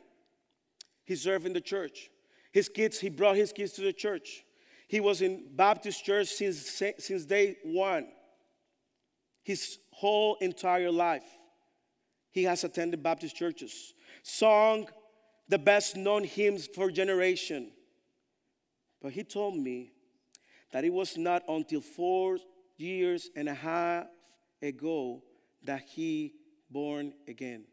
He 1.05 1.16
served 1.16 1.44
in 1.44 1.53
the 1.53 1.61
church. 1.61 2.09
His 2.50 2.70
kids, 2.70 2.98
he 2.98 3.11
brought 3.11 3.36
his 3.36 3.53
kids 3.53 3.72
to 3.74 3.82
the 3.82 3.92
church. 3.92 4.42
He 4.88 5.00
was 5.00 5.20
in 5.20 5.44
Baptist 5.55 6.03
church 6.03 6.28
since, 6.28 6.82
since 6.96 7.26
day 7.26 7.59
one. 7.62 8.09
His 9.42 9.76
whole 9.90 10.38
entire 10.40 10.90
life 10.90 11.24
he 12.33 12.45
has 12.45 12.64
attended 12.64 13.03
Baptist 13.03 13.37
churches, 13.37 13.95
sung 14.22 14.89
the 15.49 15.59
best 15.59 15.97
known 15.97 16.24
hymns 16.24 16.66
for 16.66 16.91
generation. 16.91 17.70
But 19.01 19.12
he 19.12 19.22
told 19.22 19.57
me 19.57 19.93
that 20.72 20.85
it 20.85 20.93
was 20.93 21.16
not 21.16 21.43
until 21.49 21.80
four 21.80 22.39
years 22.76 23.30
and 23.37 23.49
a 23.49 23.55
half 23.55 24.07
ago 24.61 25.22
that 25.64 25.83
he 25.83 26.33
born 26.70 27.12
again. 27.28 27.64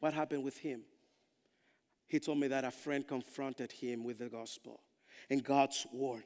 What 0.00 0.12
happened 0.12 0.44
with 0.44 0.58
him? 0.58 0.82
He 2.06 2.20
told 2.20 2.38
me 2.38 2.48
that 2.48 2.64
a 2.64 2.70
friend 2.70 3.06
confronted 3.06 3.70
him 3.72 4.04
with 4.04 4.18
the 4.18 4.28
gospel 4.28 4.80
and 5.30 5.44
God's 5.44 5.86
word. 5.92 6.24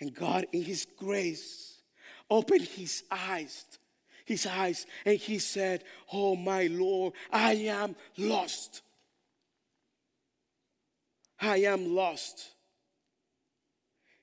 And 0.00 0.14
God, 0.14 0.46
in 0.52 0.62
His 0.62 0.86
grace, 0.96 1.75
opened 2.30 2.62
his 2.62 3.04
eyes, 3.10 3.64
his 4.24 4.46
eyes, 4.46 4.86
and 5.04 5.16
he 5.16 5.38
said, 5.38 5.84
Oh, 6.12 6.36
my 6.36 6.66
Lord, 6.66 7.14
I 7.32 7.54
am 7.54 7.94
lost. 8.16 8.82
I 11.40 11.58
am 11.58 11.94
lost. 11.94 12.50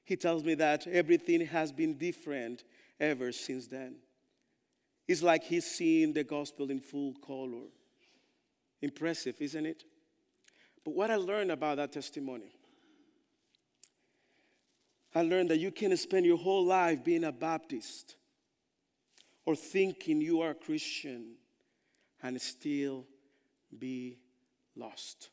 He 0.03 0.15
tells 0.15 0.43
me 0.43 0.55
that 0.55 0.85
everything 0.87 1.45
has 1.45 1.71
been 1.71 1.97
different 1.97 2.63
ever 2.99 3.31
since 3.31 3.67
then. 3.67 3.95
It's 5.07 5.23
like 5.23 5.43
he's 5.43 5.65
seeing 5.65 6.13
the 6.13 6.23
gospel 6.23 6.69
in 6.71 6.79
full 6.79 7.13
color. 7.25 7.67
Impressive, 8.81 9.35
isn't 9.39 9.65
it? 9.65 9.83
But 10.83 10.95
what 10.95 11.11
I 11.11 11.15
learned 11.15 11.51
about 11.51 11.77
that 11.77 11.93
testimony 11.93 12.51
I 15.15 15.21
learned 15.21 15.49
that 15.49 15.59
you 15.59 15.71
can 15.71 15.95
spend 15.95 16.25
your 16.25 16.37
whole 16.37 16.65
life 16.65 17.03
being 17.03 17.23
a 17.23 17.31
Baptist 17.31 18.15
or 19.45 19.55
thinking 19.55 20.21
you 20.21 20.41
are 20.41 20.51
a 20.51 20.55
Christian 20.55 21.35
and 22.21 22.41
still 22.41 23.05
be 23.77 24.17
lost. 24.75 25.29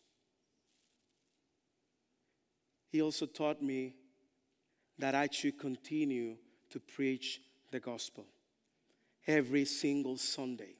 He 2.88 3.00
also 3.00 3.26
taught 3.26 3.62
me 3.62 3.94
that 4.98 5.14
I 5.14 5.28
should 5.30 5.58
continue 5.58 6.36
to 6.70 6.80
preach 6.80 7.40
the 7.70 7.80
gospel 7.80 8.26
every 9.26 9.64
single 9.64 10.16
Sunday 10.16 10.79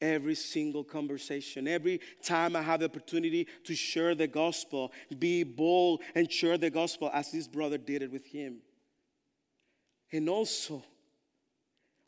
every 0.00 0.34
single 0.34 0.84
conversation. 0.84 1.68
Every 1.68 2.00
time 2.22 2.56
I 2.56 2.62
have 2.62 2.80
the 2.80 2.86
opportunity 2.86 3.46
to 3.64 3.74
share 3.74 4.14
the 4.14 4.26
gospel, 4.26 4.92
be 5.18 5.42
bold 5.42 6.02
and 6.14 6.30
share 6.30 6.58
the 6.58 6.70
gospel 6.70 7.10
as 7.12 7.32
this 7.32 7.48
brother 7.48 7.78
did 7.78 8.02
it 8.02 8.12
with 8.12 8.26
him. 8.26 8.58
And 10.12 10.28
also, 10.28 10.82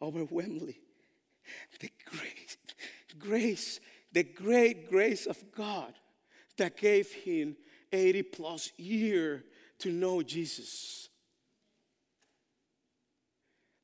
overwhelmingly, 0.00 0.80
the 1.80 1.90
grace, 2.04 2.56
grace, 3.18 3.80
the 4.12 4.24
great 4.24 4.88
grace 4.88 5.26
of 5.26 5.42
God 5.54 5.94
that 6.56 6.76
gave 6.76 7.10
him 7.10 7.56
80 7.92 8.22
plus 8.24 8.72
year 8.76 9.44
to 9.80 9.90
know 9.90 10.22
Jesus. 10.22 11.08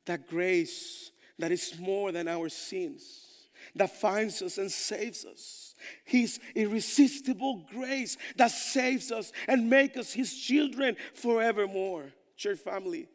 That 0.07 0.29
grace 0.29 1.11
that 1.39 1.51
is 1.51 1.79
more 1.79 2.13
than 2.13 2.29
our 2.29 2.49
sins 2.49 3.34
that 3.75 4.01
finds 4.01 4.43
us 4.43 4.59
and 4.59 4.71
saves 4.71 5.25
us. 5.25 5.75
His 6.05 6.41
irresistible 6.55 7.67
grace 7.71 8.17
that 8.37 8.51
saves 8.51 9.13
us 9.13 9.33
and 9.49 9.69
makes 9.69 9.97
us 9.97 10.13
His 10.13 10.35
children 10.35 10.97
forevermore. 11.15 12.13
Church 12.37 12.59
family, 12.59 13.07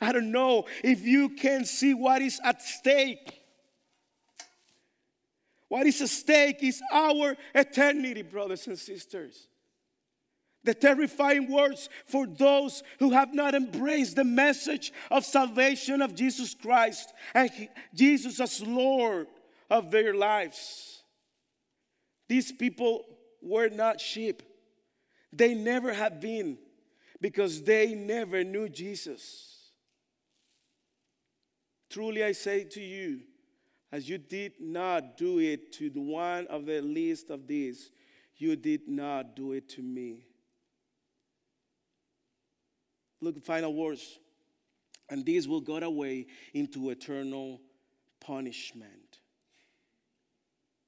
I 0.00 0.12
don't 0.12 0.32
know 0.32 0.66
if 0.82 1.02
you 1.06 1.30
can 1.30 1.64
see 1.64 1.94
what 1.94 2.22
is 2.22 2.40
at 2.44 2.62
stake. 2.62 3.42
What 5.68 5.86
is 5.86 6.00
at 6.00 6.08
stake 6.08 6.62
is 6.62 6.80
our 6.90 7.36
eternity, 7.54 8.22
brothers 8.22 8.66
and 8.66 8.78
sisters. 8.78 9.48
The 10.64 10.74
terrifying 10.74 11.50
words 11.50 11.88
for 12.06 12.26
those 12.26 12.82
who 12.98 13.10
have 13.10 13.32
not 13.32 13.54
embraced 13.54 14.16
the 14.16 14.24
message 14.24 14.92
of 15.10 15.24
salvation 15.24 16.02
of 16.02 16.14
Jesus 16.14 16.54
Christ 16.54 17.12
and 17.34 17.50
Jesus 17.94 18.40
as 18.40 18.60
Lord 18.60 19.28
of 19.70 19.90
their 19.90 20.14
lives. 20.14 21.02
These 22.28 22.52
people 22.52 23.04
were 23.40 23.68
not 23.68 24.00
sheep. 24.00 24.42
They 25.32 25.54
never 25.54 25.92
have 25.92 26.20
been 26.20 26.58
because 27.20 27.62
they 27.62 27.94
never 27.94 28.44
knew 28.44 28.68
Jesus. 28.68 29.70
Truly, 31.90 32.22
I 32.22 32.32
say 32.32 32.64
to 32.64 32.80
you, 32.80 33.20
as 33.90 34.08
you 34.08 34.18
did 34.18 34.52
not 34.60 35.16
do 35.16 35.38
it 35.38 35.72
to 35.74 35.88
one 35.94 36.46
of 36.48 36.66
the 36.66 36.82
least 36.82 37.30
of 37.30 37.46
these, 37.46 37.90
you 38.36 38.54
did 38.56 38.86
not 38.88 39.34
do 39.34 39.52
it 39.52 39.68
to 39.70 39.82
me. 39.82 40.27
Look, 43.20 43.42
final 43.44 43.74
words. 43.74 44.18
And 45.10 45.24
these 45.24 45.48
will 45.48 45.60
go 45.60 45.78
away 45.78 46.26
into 46.54 46.90
eternal 46.90 47.60
punishment. 48.20 49.18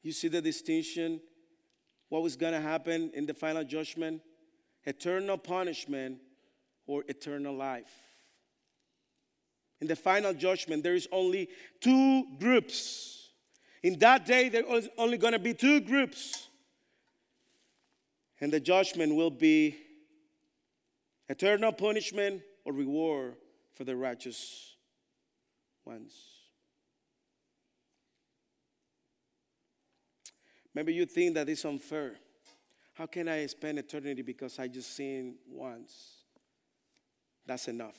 You 0.02 0.12
see 0.12 0.28
the 0.28 0.40
distinction? 0.40 1.20
What 2.08 2.22
was 2.22 2.36
going 2.36 2.52
to 2.52 2.60
happen 2.60 3.10
in 3.14 3.26
the 3.26 3.34
final 3.34 3.64
judgment? 3.64 4.22
Eternal 4.84 5.38
punishment 5.38 6.18
or 6.86 7.04
eternal 7.08 7.54
life. 7.54 7.92
In 9.80 9.86
the 9.86 9.96
final 9.96 10.34
judgment, 10.34 10.82
there 10.82 10.94
is 10.94 11.08
only 11.10 11.48
two 11.80 12.24
groups. 12.38 13.30
In 13.82 13.98
that 14.00 14.26
day, 14.26 14.48
there 14.48 14.64
is 14.76 14.88
only 14.98 15.16
going 15.16 15.32
to 15.32 15.38
be 15.38 15.54
two 15.54 15.80
groups. 15.80 16.48
And 18.40 18.52
the 18.52 18.60
judgment 18.60 19.14
will 19.14 19.30
be 19.30 19.76
eternal 21.30 21.72
punishment 21.72 22.42
or 22.64 22.72
reward 22.72 23.36
for 23.72 23.84
the 23.84 23.94
righteous 23.94 24.74
ones. 25.84 26.12
Maybe 30.74 30.92
you 30.92 31.06
think 31.06 31.34
that 31.34 31.48
it's 31.48 31.64
unfair. 31.64 32.16
How 32.94 33.06
can 33.06 33.28
I 33.28 33.46
spend 33.46 33.78
eternity 33.78 34.22
because 34.22 34.58
I 34.58 34.66
just 34.66 34.94
sinned 34.94 35.36
once? 35.48 36.24
That's 37.46 37.68
enough. 37.68 37.96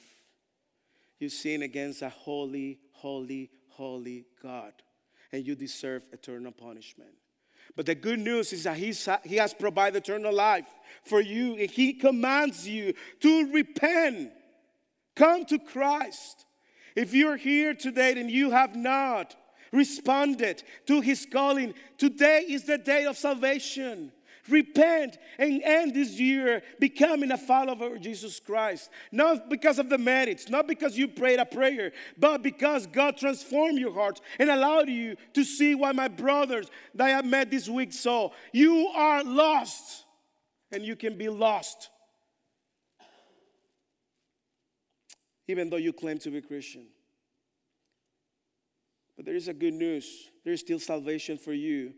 You 1.17 1.29
sin 1.29 1.61
against 1.61 2.01
a 2.01 2.09
holy, 2.09 2.79
holy, 2.91 3.49
holy 3.69 4.25
God, 4.43 4.73
and 5.31 5.47
you 5.47 5.55
deserve 5.55 6.03
eternal 6.11 6.51
punishment. 6.51 7.13
But 7.75 7.85
the 7.85 7.95
good 7.95 8.19
news 8.19 8.53
is 8.53 8.63
that 8.63 8.77
he's, 8.77 9.07
He 9.23 9.37
has 9.37 9.53
provided 9.53 10.03
eternal 10.03 10.33
life 10.33 10.67
for 11.03 11.21
you, 11.21 11.55
He 11.55 11.93
commands 11.93 12.67
you 12.67 12.93
to 13.21 13.51
repent. 13.51 14.31
Come 15.15 15.45
to 15.45 15.59
Christ. 15.59 16.45
If 16.95 17.13
you're 17.13 17.37
here 17.37 17.73
today 17.73 18.19
and 18.19 18.29
you 18.29 18.51
have 18.51 18.75
not 18.75 19.35
responded 19.71 20.63
to 20.87 21.01
His 21.01 21.25
calling, 21.31 21.73
today 21.97 22.45
is 22.47 22.63
the 22.63 22.77
day 22.77 23.05
of 23.05 23.17
salvation. 23.17 24.11
Repent 24.49 25.17
and 25.37 25.61
end 25.63 25.93
this 25.93 26.19
year 26.19 26.63
becoming 26.79 27.31
a 27.31 27.37
follower 27.37 27.95
of 27.95 28.01
Jesus 28.01 28.39
Christ. 28.39 28.89
Not 29.11 29.49
because 29.49 29.77
of 29.77 29.89
the 29.89 29.97
merits, 29.97 30.49
not 30.49 30.67
because 30.67 30.97
you 30.97 31.07
prayed 31.07 31.39
a 31.39 31.45
prayer, 31.45 31.91
but 32.17 32.41
because 32.41 32.87
God 32.87 33.17
transformed 33.17 33.77
your 33.77 33.93
heart 33.93 34.19
and 34.39 34.49
allowed 34.49 34.89
you 34.89 35.15
to 35.33 35.43
see 35.43 35.75
what 35.75 35.95
my 35.95 36.07
brothers 36.07 36.69
that 36.95 37.23
I 37.23 37.27
met 37.27 37.51
this 37.51 37.69
week 37.69 37.93
saw. 37.93 38.31
You 38.51 38.87
are 38.87 39.23
lost, 39.23 40.05
and 40.71 40.83
you 40.83 40.95
can 40.95 41.17
be 41.17 41.29
lost. 41.29 41.89
Even 45.47 45.69
though 45.69 45.77
you 45.77 45.93
claim 45.93 46.17
to 46.19 46.31
be 46.31 46.41
Christian. 46.41 46.87
But 49.15 49.25
there 49.25 49.35
is 49.35 49.49
a 49.49 49.53
good 49.53 49.73
news. 49.73 50.29
There 50.43 50.53
is 50.53 50.61
still 50.61 50.79
salvation 50.79 51.37
for 51.37 51.53
you 51.53 51.93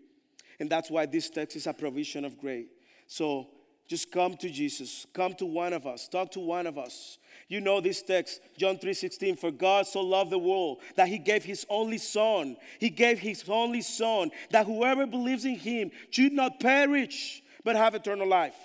and 0.63 0.69
that's 0.69 0.89
why 0.89 1.05
this 1.05 1.29
text 1.29 1.57
is 1.57 1.67
a 1.67 1.73
provision 1.73 2.23
of 2.23 2.39
grace. 2.39 2.67
So 3.05 3.49
just 3.85 4.09
come 4.13 4.37
to 4.37 4.49
Jesus. 4.49 5.05
Come 5.11 5.33
to 5.33 5.45
one 5.45 5.73
of 5.73 5.85
us. 5.85 6.07
Talk 6.07 6.31
to 6.31 6.39
one 6.39 6.67
of 6.67 6.77
us. 6.77 7.17
You 7.49 7.59
know 7.59 7.81
this 7.81 8.01
text, 8.01 8.39
John 8.57 8.77
3:16, 8.77 9.35
for 9.35 9.51
God 9.51 9.87
so 9.87 9.99
loved 9.99 10.29
the 10.29 10.39
world 10.39 10.79
that 10.95 11.09
he 11.09 11.17
gave 11.17 11.43
his 11.43 11.65
only 11.67 11.97
son. 11.97 12.55
He 12.79 12.89
gave 12.89 13.19
his 13.19 13.43
only 13.49 13.81
son 13.81 14.31
that 14.51 14.65
whoever 14.65 15.05
believes 15.05 15.43
in 15.43 15.55
him 15.55 15.91
should 16.11 16.31
not 16.31 16.61
perish 16.61 17.43
but 17.65 17.75
have 17.75 17.93
eternal 17.93 18.25
life. 18.25 18.55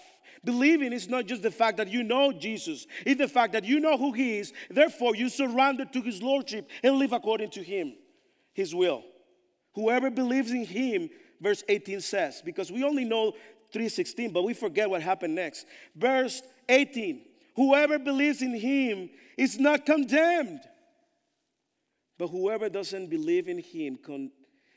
Believing 0.44 0.92
is 0.92 1.09
not 1.09 1.26
just 1.26 1.42
the 1.42 1.51
fact 1.51 1.78
that 1.78 1.88
you 1.88 2.05
know 2.05 2.30
Jesus, 2.30 2.86
it's 3.05 3.18
the 3.18 3.26
fact 3.26 3.55
that 3.55 3.64
you 3.64 3.80
know 3.80 3.99
who 3.99 4.12
he 4.12 4.38
is, 4.38 4.53
therefore 4.70 5.16
you 5.16 5.28
surrender 5.28 5.84
to 5.84 6.01
his 6.01 6.22
lordship 6.22 6.70
and 6.84 6.94
live 6.94 7.12
according 7.12 7.51
to 7.51 7.61
him, 7.61 7.96
his 8.55 8.72
will. 8.72 9.03
Whoever 9.78 10.11
believes 10.11 10.51
in 10.51 10.64
him 10.64 11.09
verse 11.41 11.62
18 11.68 12.01
says, 12.01 12.43
because 12.45 12.70
we 12.70 12.84
only 12.84 13.05
know 13.05 13.34
3:16, 13.72 14.32
but 14.32 14.45
we 14.45 14.55
forget 14.55 14.89
what 14.89 15.03
happened 15.03 15.34
next. 15.34 15.66
Verse 15.95 16.43
18, 16.68 17.22
whoever 17.55 17.99
believes 17.99 18.43
in 18.43 18.55
him 18.55 19.11
is 19.36 19.59
not 19.59 19.84
condemned. 19.84 20.61
But 22.16 22.28
whoever 22.28 22.68
doesn't 22.68 23.09
believe 23.09 23.49
in 23.49 23.59
him 23.59 23.97
con- 23.97 24.32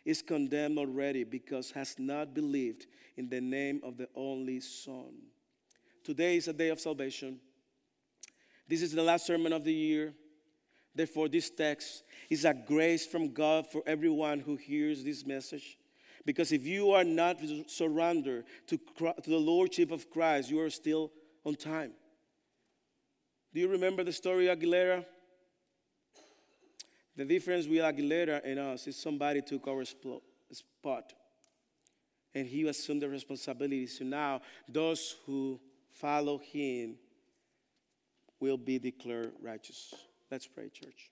is 0.06 0.22
condemned 0.22 0.78
already 0.78 1.24
because 1.24 1.72
has 1.72 1.98
not 1.98 2.34
believed 2.34 2.86
in 3.18 3.30
the 3.30 3.42
name 3.42 3.82
of 3.84 3.98
the 3.98 4.08
only 4.16 4.60
Son. 4.60 5.14
Today 6.04 6.38
is 6.38 6.48
a 6.48 6.54
day 6.54 6.70
of 6.70 6.80
salvation. 6.80 7.40
This 8.68 8.82
is 8.82 8.92
the 8.92 9.04
last 9.04 9.26
sermon 9.26 9.54
of 9.54 9.64
the 9.64 9.74
year. 9.74 10.14
Therefore, 10.94 11.30
this 11.30 11.50
text 11.50 12.04
is 12.30 12.46
a 12.46 12.54
grace 12.54 13.06
from 13.06 13.34
God 13.34 13.66
for 13.72 13.82
everyone 13.86 14.40
who 14.40 14.56
hears 14.56 15.04
this 15.04 15.26
message. 15.26 15.78
Because 16.26 16.52
if 16.52 16.66
you 16.66 16.92
are 16.92 17.04
not 17.04 17.38
surrendered 17.68 18.46
to, 18.68 18.78
to 18.78 19.30
the 19.30 19.38
Lordship 19.38 19.92
of 19.92 20.10
Christ, 20.10 20.50
you 20.50 20.60
are 20.60 20.70
still 20.70 21.12
on 21.44 21.56
time. 21.56 21.92
Do 23.54 23.60
you 23.60 23.68
remember 23.68 24.04
the 24.04 24.14
story 24.14 24.48
of 24.48 24.60
Aguilera? 24.60 25.06
The 27.16 27.26
difference 27.26 27.68
with 27.68 27.80
Aguilera 27.80 28.42
and 28.46 28.60
us 28.60 28.88
is 28.88 28.96
somebody 28.96 29.42
took 29.42 29.68
our 29.68 29.84
spot 29.84 31.14
and 32.34 32.48
he 32.48 32.68
assumed 32.68 33.02
the 33.02 33.10
responsibility. 33.10 33.88
So 33.88 34.06
now 34.06 34.42
those 34.70 35.18
who 35.26 35.60
follow 35.92 36.38
him 36.38 36.96
will 38.40 38.58
be 38.58 38.80
declared 38.80 39.34
righteous. 39.42 39.94
Let's 40.30 40.48
pray, 40.48 40.70
church. 40.70 41.12